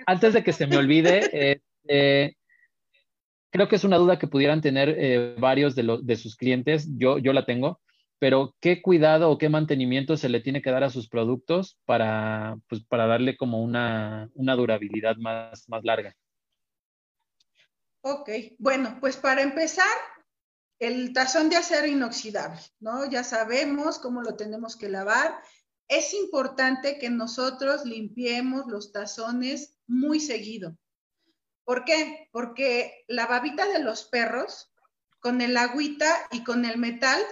[0.07, 2.35] antes de que se me olvide, eh,
[3.51, 7.19] creo que es una duda que pudieran tener eh, varios de, de sus clientes, yo,
[7.19, 7.83] yo la tengo,
[8.19, 12.57] pero ¿qué cuidado o qué mantenimiento se le tiene que dar a sus productos para,
[12.71, 16.17] pues, para darle como una, una durabilidad más, más larga?
[18.07, 18.29] Ok,
[18.59, 19.89] bueno, pues para empezar,
[20.79, 23.09] el tazón de acero inoxidable, ¿no?
[23.09, 25.41] Ya sabemos cómo lo tenemos que lavar.
[25.89, 30.77] Es importante que nosotros limpiemos los tazones muy seguido.
[31.65, 32.29] ¿Por qué?
[32.31, 34.71] Porque la babita de los perros,
[35.21, 37.23] con el agüita y con el metal,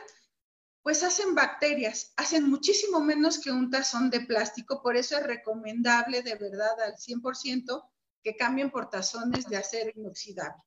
[0.81, 6.23] pues hacen bacterias, hacen muchísimo menos que un tazón de plástico, por eso es recomendable
[6.23, 7.92] de verdad al 100%
[8.23, 10.63] que cambien por tazones de acero inoxidable.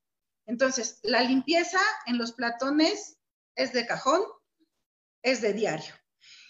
[0.46, 3.18] Entonces, la limpieza en los platones
[3.56, 4.22] es de cajón,
[5.24, 5.94] es de diario.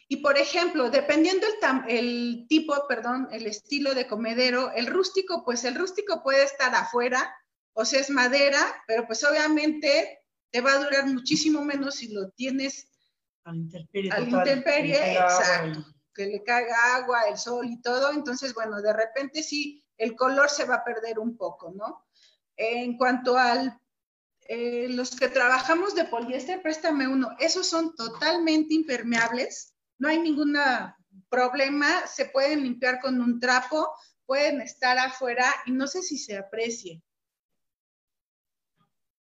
[0.07, 5.63] Y por ejemplo, dependiendo el, el, tipo, perdón, el estilo de comedero, el rústico, pues
[5.63, 7.35] el rústico puede estar afuera,
[7.73, 10.19] o sea, es madera, pero pues obviamente
[10.51, 12.87] te va a durar muchísimo menos si lo tienes
[13.45, 14.11] al intemperie.
[14.11, 15.85] Al intemperie, exacto.
[16.13, 18.11] Que le caiga agua, el sol y todo.
[18.11, 22.05] Entonces, bueno, de repente sí, el color se va a perder un poco, ¿no?
[22.55, 23.79] En cuanto al
[24.47, 30.55] eh, los que trabajamos de poliéster, préstame uno, esos son totalmente impermeables, no hay ningún
[31.29, 33.89] problema, se pueden limpiar con un trapo,
[34.25, 37.01] pueden estar afuera y no sé si se aprecie.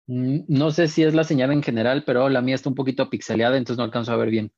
[0.08, 3.10] Mm, no sé si es la señal en general, pero la mía está un poquito
[3.10, 4.52] pixeleada, entonces no alcanzo a ver bien.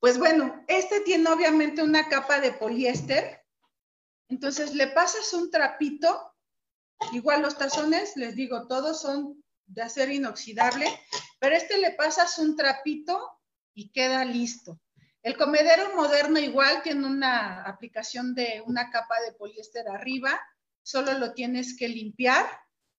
[0.00, 3.39] Pues bueno, este tiene obviamente una capa de poliéster.
[4.30, 6.30] Entonces le pasas un trapito
[7.12, 10.86] Igual los tazones, les digo, todos son de acero inoxidable,
[11.40, 13.40] pero este le pasas un trapito
[13.74, 14.80] y queda listo.
[15.22, 20.40] El comedero moderno igual tiene una aplicación de una capa de poliéster arriba,
[20.82, 22.46] solo lo tienes que limpiar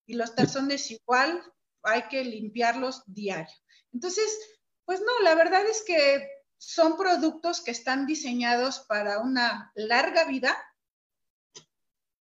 [0.05, 1.41] y los tazones igual
[1.83, 3.55] hay que limpiarlos diario.
[3.93, 4.37] Entonces,
[4.85, 6.27] pues no, la verdad es que
[6.57, 10.55] son productos que están diseñados para una larga vida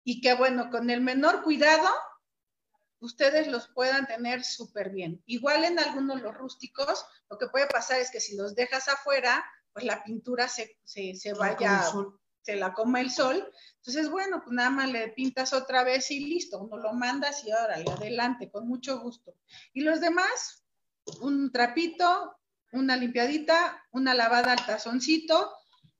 [0.07, 1.89] y que bueno, con el menor cuidado,
[3.01, 5.21] ustedes los puedan tener súper bien.
[5.27, 9.45] Igual en algunos los rústicos, lo que puede pasar es que si los dejas afuera,
[9.73, 11.83] pues la pintura se, se, vaya,
[12.41, 13.53] se la coma el sol.
[13.79, 17.51] Entonces, bueno, pues nada más le pintas otra vez y listo, uno lo mandas y
[17.51, 19.35] ahora adelante, con mucho gusto.
[19.73, 20.65] Y los demás,
[21.21, 22.37] un trapito,
[22.71, 25.53] una limpiadita, una lavada al tazoncito,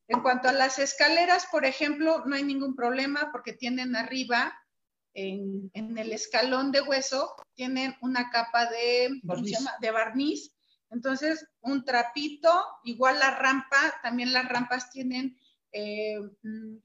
[0.09, 4.55] en cuanto a las escaleras, por ejemplo, no hay ningún problema porque tienen arriba,
[5.15, 9.59] en, el escalón de hueso, tienen una capa de barniz.
[9.81, 10.53] de barniz.
[10.91, 12.53] Entonces, un trapito,
[12.85, 15.37] igual la rampa, también las rampas tienen,
[15.73, 16.17] eh,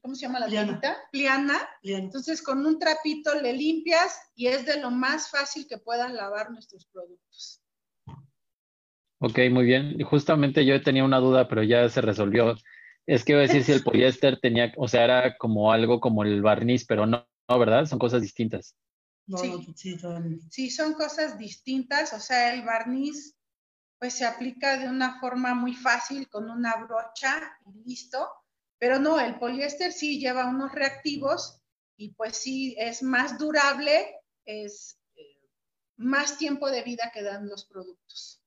[0.00, 0.80] ¿cómo se llama la pliana.
[1.12, 1.68] Pliana.
[1.82, 6.50] Entonces, con un trapito le limpias y es de lo más fácil que puedan lavar
[6.50, 7.62] nuestros productos.
[9.18, 10.02] Ok, muy bien.
[10.02, 12.56] Justamente yo tenía una duda, pero ya se resolvió.
[13.06, 16.22] Es que iba a decir si el poliéster tenía, o sea, era como algo como
[16.22, 17.86] el barniz, pero no, no ¿verdad?
[17.86, 18.76] Son cosas distintas.
[19.26, 19.96] sí, sí,
[20.50, 22.12] sí, son cosas distintas.
[22.12, 23.36] O sea, el barniz
[23.98, 28.28] pues se aplica de una forma muy fácil con una brocha y listo.
[28.78, 31.62] Pero no, el poliéster sí lleva unos reactivos
[31.96, 35.38] y pues sí es más durable, es eh,
[35.98, 38.41] más tiempo de vida que dan los productos.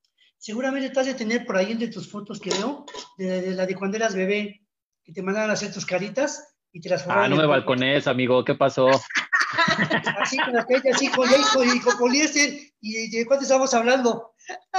[0.45, 2.85] Seguramente tú has de tener por ahí entre tus fotos que veo,
[3.17, 4.61] de, la de cuando eras bebé,
[5.03, 8.45] que te mandaban a hacer tus caritas y te las Ah, no me balcones, amigo,
[8.45, 8.87] ¿qué pasó?
[10.21, 14.35] así con aquella, así con, y con poliéster, y de cuánto estamos hablando,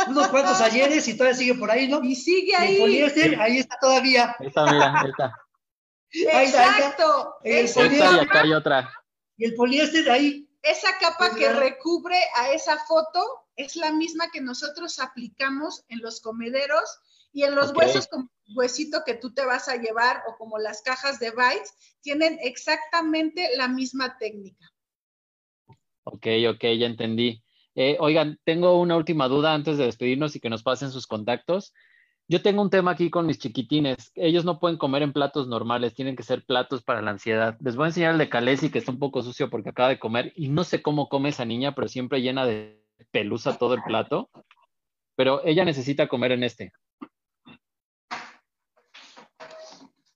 [0.06, 2.00] unos cuantos ayeres y todavía sigue por ahí, ¿no?
[2.00, 2.76] Y sigue ahí.
[2.76, 4.36] el poliéster, ahí está todavía.
[4.38, 5.32] Ahí está, mira, ahí está.
[6.44, 7.34] Exacto.
[7.42, 8.90] El poliéster, y acá hay otra.
[9.36, 10.45] Y el poliéster ahí.
[10.66, 13.20] Esa capa que recubre a esa foto
[13.54, 16.98] es la misma que nosotros aplicamos en los comederos
[17.32, 20.82] y en los huesos como huesito que tú te vas a llevar o como las
[20.82, 24.72] cajas de bytes, tienen exactamente la misma técnica.
[26.02, 27.44] Ok, ok, ya entendí.
[27.74, 31.74] Eh, oigan, tengo una última duda antes de despedirnos y que nos pasen sus contactos.
[32.28, 34.10] Yo tengo un tema aquí con mis chiquitines.
[34.16, 37.56] Ellos no pueden comer en platos normales, tienen que ser platos para la ansiedad.
[37.60, 40.00] Les voy a enseñar el de Calesi, que está un poco sucio porque acaba de
[40.00, 43.82] comer y no sé cómo come esa niña, pero siempre llena de pelusa todo el
[43.82, 44.28] plato,
[45.14, 46.72] pero ella necesita comer en este.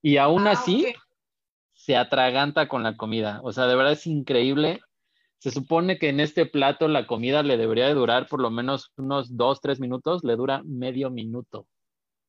[0.03, 0.87] Y aún Ah, así,
[1.75, 3.41] se atraganta con la comida.
[3.45, 4.81] O sea, de verdad es increíble.
[5.39, 8.93] Se supone que en este plato la comida le debería de durar por lo menos
[8.97, 10.25] unos dos, tres minutos.
[10.25, 11.67] Le dura medio minuto.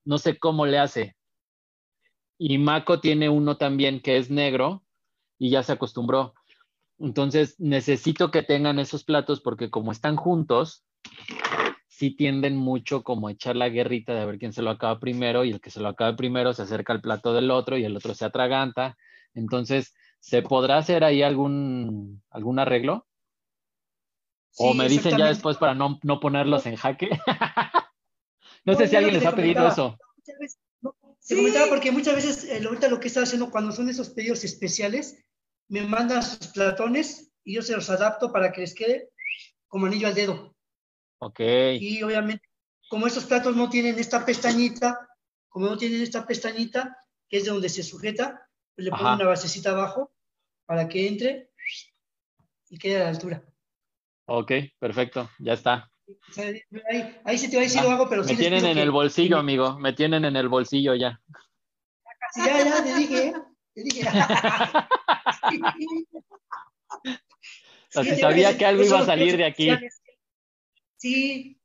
[0.05, 1.15] No sé cómo le hace.
[2.37, 4.83] Y Mako tiene uno también que es negro
[5.37, 6.33] y ya se acostumbró.
[6.97, 10.85] Entonces, necesito que tengan esos platos porque como están juntos,
[11.87, 14.99] sí tienden mucho como a echar la guerrita de a ver quién se lo acaba
[14.99, 17.85] primero y el que se lo acaba primero se acerca al plato del otro y
[17.85, 18.97] el otro se atraganta.
[19.33, 23.07] Entonces, ¿se podrá hacer ahí algún, algún arreglo?
[24.57, 27.09] o me dicen ya después para no, no ponerlos en jaque.
[28.65, 29.97] no No, sé si alguien lo les ha pedido eso.
[30.17, 31.35] Muchas veces- no, te Sí.
[31.35, 35.23] comentaba porque muchas veces eh, ahorita lo que está haciendo cuando son esos pedidos especiales,
[35.67, 39.09] me mandan sus platones y yo se los adapto para que les quede
[39.67, 40.55] como anillo al dedo.
[41.19, 41.39] Ok,
[41.79, 42.43] Y obviamente,
[42.89, 45.07] como estos platos no tienen esta pestañita,
[45.49, 46.97] como no tienen esta pestañita,
[47.29, 50.11] que es de donde se sujeta, pues le pongo una basecita abajo
[50.65, 51.51] para que entre
[52.69, 53.43] y quede a la altura.
[54.25, 55.90] ok, perfecto, ya está.
[56.29, 56.45] O sea,
[56.89, 58.75] ahí, ahí sí te voy a decir Ya, lo hago, pero sí Me tienen en
[58.75, 59.79] que- el bolsillo, me- amigo.
[59.79, 61.21] Me tienen en el bolsillo ya.
[62.33, 63.33] Sí, ya, ya, te dije, ¿eh?
[63.73, 64.01] te dije.
[67.93, 69.69] O sea, si Sí, sabía sí, que algo iba a salir de aquí.
[70.97, 71.57] Sí,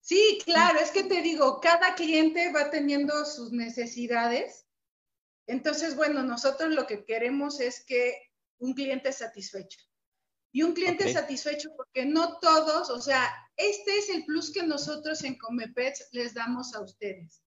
[0.00, 4.66] Sí, claro, es que te digo, cada cliente va teniendo sus necesidades.
[5.46, 8.14] Entonces, bueno, nosotros lo que queremos es que
[8.58, 9.78] un cliente satisfecho.
[10.54, 15.24] Y un cliente satisfecho porque no todos, o sea, este es el plus que nosotros
[15.24, 17.42] en Comepets les damos a ustedes.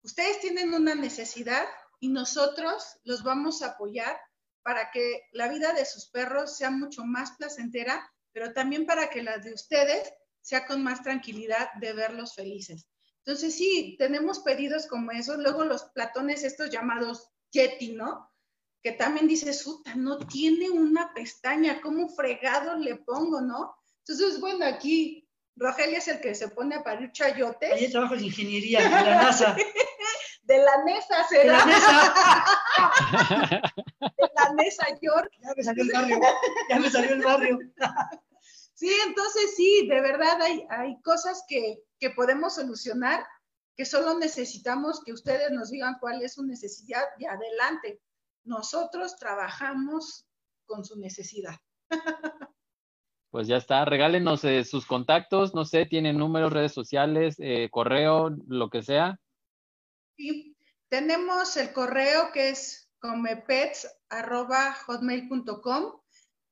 [0.00, 1.66] Ustedes tienen una necesidad
[2.00, 4.18] y nosotros los vamos a apoyar
[4.62, 9.22] para que la vida de sus perros sea mucho más placentera, pero también para que
[9.22, 12.88] la de ustedes sea con más tranquilidad de verlos felices.
[13.18, 18.32] Entonces, sí, tenemos pedidos como esos, luego los platones estos llamados Yeti, ¿no?
[18.82, 23.74] Que también dices, puta, no tiene una pestaña, ¿cómo fregado le pongo, no?
[24.06, 27.72] Entonces, bueno, aquí Rogelio es el que se pone a parir chayotes.
[27.72, 29.56] ahí trabajo de ingeniería en la NASA.
[30.42, 32.14] De la Nesa De será, la NASA.
[34.16, 35.30] de la Nesa York.
[35.42, 36.20] Ya me salió el barrio.
[36.70, 37.58] Ya me salió el barrio.
[38.74, 43.26] Sí, entonces sí, de verdad hay, hay cosas que, que podemos solucionar,
[43.76, 48.00] que solo necesitamos que ustedes nos digan cuál es su necesidad y adelante.
[48.48, 50.26] Nosotros trabajamos
[50.66, 51.54] con su necesidad.
[53.30, 53.84] Pues ya está.
[53.84, 55.54] Regálenos eh, sus contactos.
[55.54, 59.20] No sé, tienen números, redes sociales, eh, correo, lo que sea.
[60.16, 60.56] Sí,
[60.88, 66.00] tenemos el correo que es comepets.hotmail.com.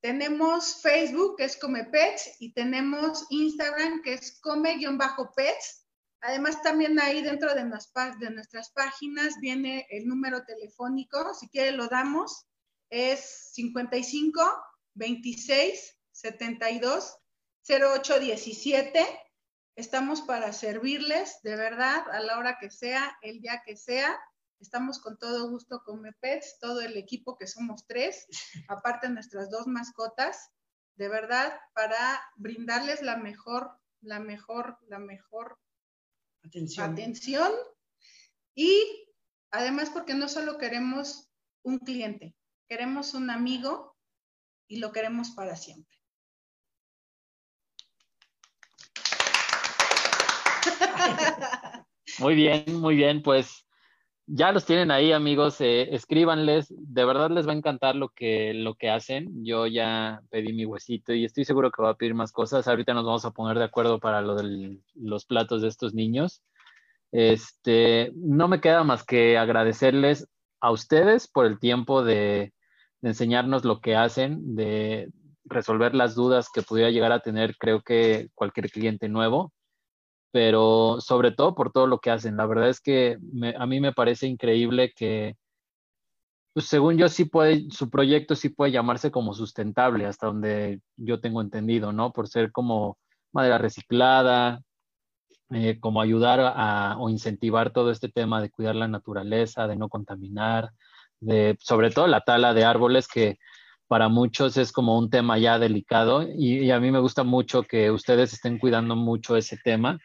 [0.02, 5.85] Tenemos Facebook, que es Comepets, y tenemos Instagram, que es come-pets.
[6.26, 12.48] Además, también ahí dentro de, nuestras páginas viene el número telefónico, si quiere lo damos,
[12.90, 14.42] es 55
[14.94, 17.16] 26 72
[17.68, 19.06] 08 17.
[19.76, 24.18] Estamos para servirles, de verdad, a la hora que sea, el día que sea.
[24.58, 28.26] Estamos con todo gusto con Mepets, todo el equipo que somos tres,
[28.68, 30.50] aparte nuestras dos mascotas,
[30.96, 35.60] de verdad, para brindarles la mejor, la mejor, la mejor
[36.46, 36.92] Atención.
[36.92, 37.52] atención
[38.54, 39.08] y
[39.50, 41.30] además porque no solo queremos
[41.62, 42.34] un cliente,
[42.68, 43.96] queremos un amigo
[44.68, 45.96] y lo queremos para siempre.
[52.18, 53.22] Muy bien, muy bien.
[53.22, 53.65] Pues
[54.26, 55.60] ya los tienen ahí, amigos.
[55.60, 56.66] eh, escríbanles.
[56.70, 59.44] De verdad les va a encantar lo que, lo que hacen.
[59.44, 62.66] Yo ya pedí mi huesito y estoy seguro que va a pedir más cosas.
[62.68, 66.42] Ahorita nos vamos a poner de acuerdo para lo de los platos de estos niños.
[67.12, 70.28] Este, no me queda más que agradecerles
[70.60, 72.52] a ustedes por el tiempo de,
[73.00, 75.10] de enseñarnos lo que hacen, de
[75.44, 79.52] resolver las dudas que pudiera llegar a tener, creo que cualquier cliente nuevo
[80.36, 82.36] pero sobre todo por todo lo que hacen.
[82.36, 85.34] La verdad es que me- a mí me parece increíble que,
[86.52, 91.20] pues según yo, sí puede, su proyecto sí puede llamarse como sustentable, hasta donde yo
[91.20, 92.12] tengo entendido, ¿no?
[92.12, 92.98] Por ser como
[93.32, 94.60] madera reciclada,
[95.52, 99.88] eh, como ayudar a, o incentivar todo este tema de cuidar la naturaleza, de no
[99.88, 100.70] contaminar,
[101.18, 103.38] de sobre todo la tala de árboles que
[103.88, 107.62] para muchos es como un tema ya delicado y, y a mí me gusta mucho
[107.62, 109.98] que ustedes estén cuidando mucho ese tema.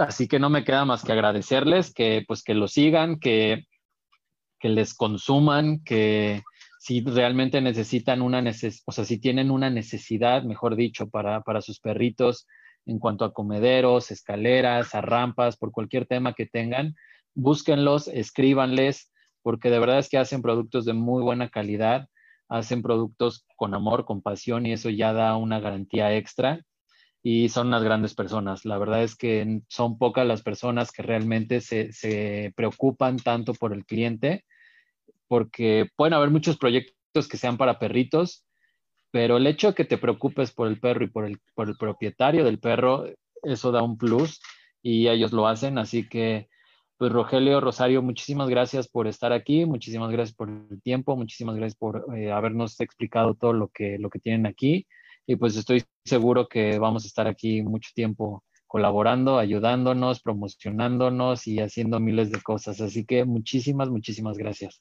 [0.00, 3.66] Así que no me queda más que agradecerles, que pues que lo sigan, que,
[4.58, 6.42] que les consuman, que
[6.78, 11.60] si realmente necesitan una necesidad, o sea, si tienen una necesidad, mejor dicho, para, para
[11.60, 12.46] sus perritos
[12.86, 16.94] en cuanto a comederos, escaleras, a rampas, por cualquier tema que tengan,
[17.34, 22.08] búsquenlos, escríbanles, porque de verdad es que hacen productos de muy buena calidad,
[22.48, 26.64] hacen productos con amor, con pasión y eso ya da una garantía extra
[27.22, 28.64] y son unas grandes personas.
[28.64, 33.72] La verdad es que son pocas las personas que realmente se, se preocupan tanto por
[33.72, 34.44] el cliente,
[35.28, 38.44] porque pueden haber muchos proyectos que sean para perritos,
[39.10, 41.76] pero el hecho de que te preocupes por el perro y por el, por el
[41.76, 43.06] propietario del perro,
[43.42, 44.40] eso da un plus
[44.82, 46.48] y ellos lo hacen, así que
[46.96, 51.78] pues Rogelio, Rosario, muchísimas gracias por estar aquí, muchísimas gracias por el tiempo, muchísimas gracias
[51.78, 54.86] por eh, habernos explicado todo lo que, lo que tienen aquí
[55.26, 61.58] y pues estoy seguro que vamos a estar aquí mucho tiempo colaborando, ayudándonos, promocionándonos y
[61.58, 62.80] haciendo miles de cosas.
[62.80, 64.80] Así que muchísimas, muchísimas gracias.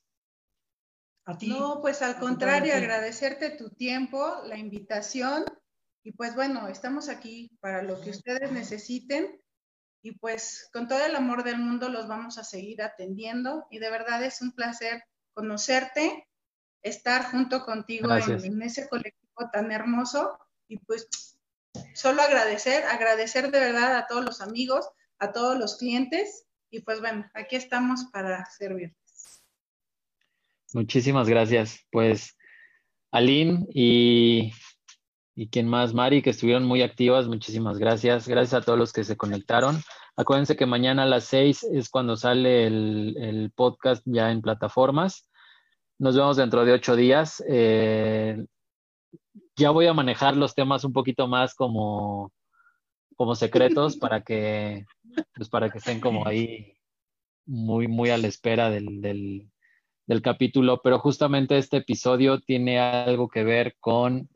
[1.26, 1.50] A ti.
[1.50, 5.46] No, pues al contrario, agradecerte tu tiempo, la invitación
[6.04, 9.40] y pues bueno, estamos aquí para lo que ustedes necesiten
[10.02, 13.92] y pues con todo el amor del mundo los vamos a seguir atendiendo y de
[13.92, 16.28] verdad es un placer conocerte,
[16.82, 19.19] estar junto contigo en, ese colectivo
[19.52, 20.38] tan hermoso
[20.68, 21.38] y pues
[21.94, 27.00] solo agradecer, agradecer de verdad a todos los amigos, a todos los clientes y pues
[27.00, 28.96] bueno, aquí estamos para servirles.
[30.74, 31.80] Muchísimas gracias.
[31.92, 32.38] Pues
[33.12, 34.52] Aline y
[35.40, 38.28] y quien más, Mari, que estuvieron muy activas, muchísimas gracias.
[38.28, 39.82] Gracias a todos los que se conectaron.
[40.18, 45.30] Acuérdense que mañana a las seis es cuando sale el, podcast ya en plataformas.
[45.98, 47.42] Nos vemos dentro de ocho días.
[47.48, 48.46] Eh,
[49.60, 52.32] ya voy a manejar los temas un poquito más como,
[53.16, 54.86] como secretos para que,
[55.36, 56.74] pues para que estén como ahí
[57.46, 60.82] muy, muy a la espera del, del capítulo.
[60.84, 64.30] Pero justamente este episodio tiene algo que ver con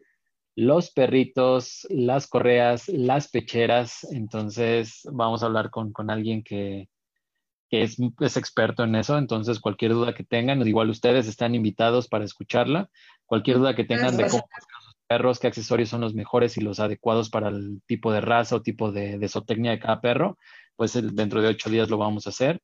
[0.55, 4.03] los perritos, las correas, las pecheras.
[4.11, 6.89] Entonces vamos a hablar con, alguien que,
[7.69, 7.97] es,
[8.37, 9.17] experto en eso.
[9.17, 12.89] Entonces cualquier duda que tengan, igual ustedes están invitados para escucharla.
[13.25, 14.43] Cualquier duda que tengan de cómo
[15.07, 18.61] perros, qué accesorios son los mejores y los adecuados para el tipo de raza o
[18.61, 20.37] tipo de, de zootecnia de cada perro,
[20.75, 22.61] pues dentro de ocho días lo vamos a hacer.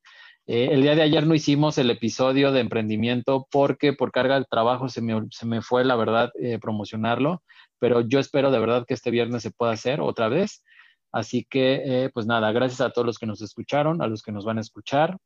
[0.52, 4.46] Eh, el día de ayer no hicimos el episodio de emprendimiento porque por carga de
[4.50, 7.44] trabajo se me, fue, la verdad, eh, promocionarlo,
[7.78, 10.64] pero yo espero de verdad que este viernes se pueda hacer otra vez.
[11.12, 14.32] Así que, eh, pues nada, gracias a todos los que nos escucharon, a los que
[14.32, 15.18] nos van a escuchar.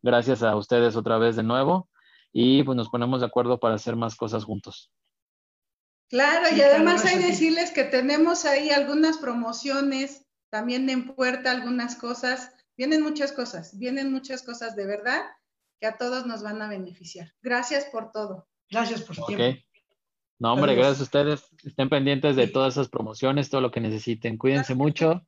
[0.00, 1.90] Gracias a ustedes otra vez de nuevo
[2.32, 4.90] y pues nos ponemos de acuerdo para hacer más cosas juntos.
[6.12, 12.52] Claro, y además hay decirles que tenemos ahí algunas promociones, también en puerta algunas cosas
[12.76, 15.22] Vienen muchas cosas, vienen muchas cosas de verdad
[15.80, 17.32] que a todos nos van a beneficiar.
[17.42, 18.48] Gracias por todo.
[18.70, 19.60] Gracias por su tiempo.
[20.38, 21.44] No, hombre, gracias a ustedes.
[21.64, 24.38] Estén pendientes de todas esas promociones, todo lo que necesiten.
[24.38, 25.22] Cuídense mucho.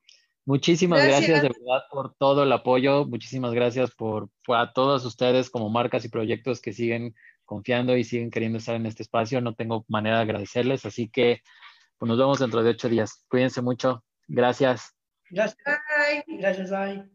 [0.46, 1.42] Muchísimas gracias.
[1.42, 3.04] de verdad por todo el apoyo.
[3.04, 7.14] Muchísimas gracias por, a todos ustedes como marcas y proyectos que siguen
[7.44, 9.40] confiando y siguen queriendo estar en este espacio.
[9.40, 11.40] No tengo manera de agradecerles, así que
[11.98, 13.24] pues nos vemos dentro de ocho días.
[13.28, 14.04] Cuídense mucho.
[14.26, 14.94] Gracias.
[15.30, 15.56] Gracias.
[16.26, 16.70] Gracias.
[16.70, 17.13] Bye.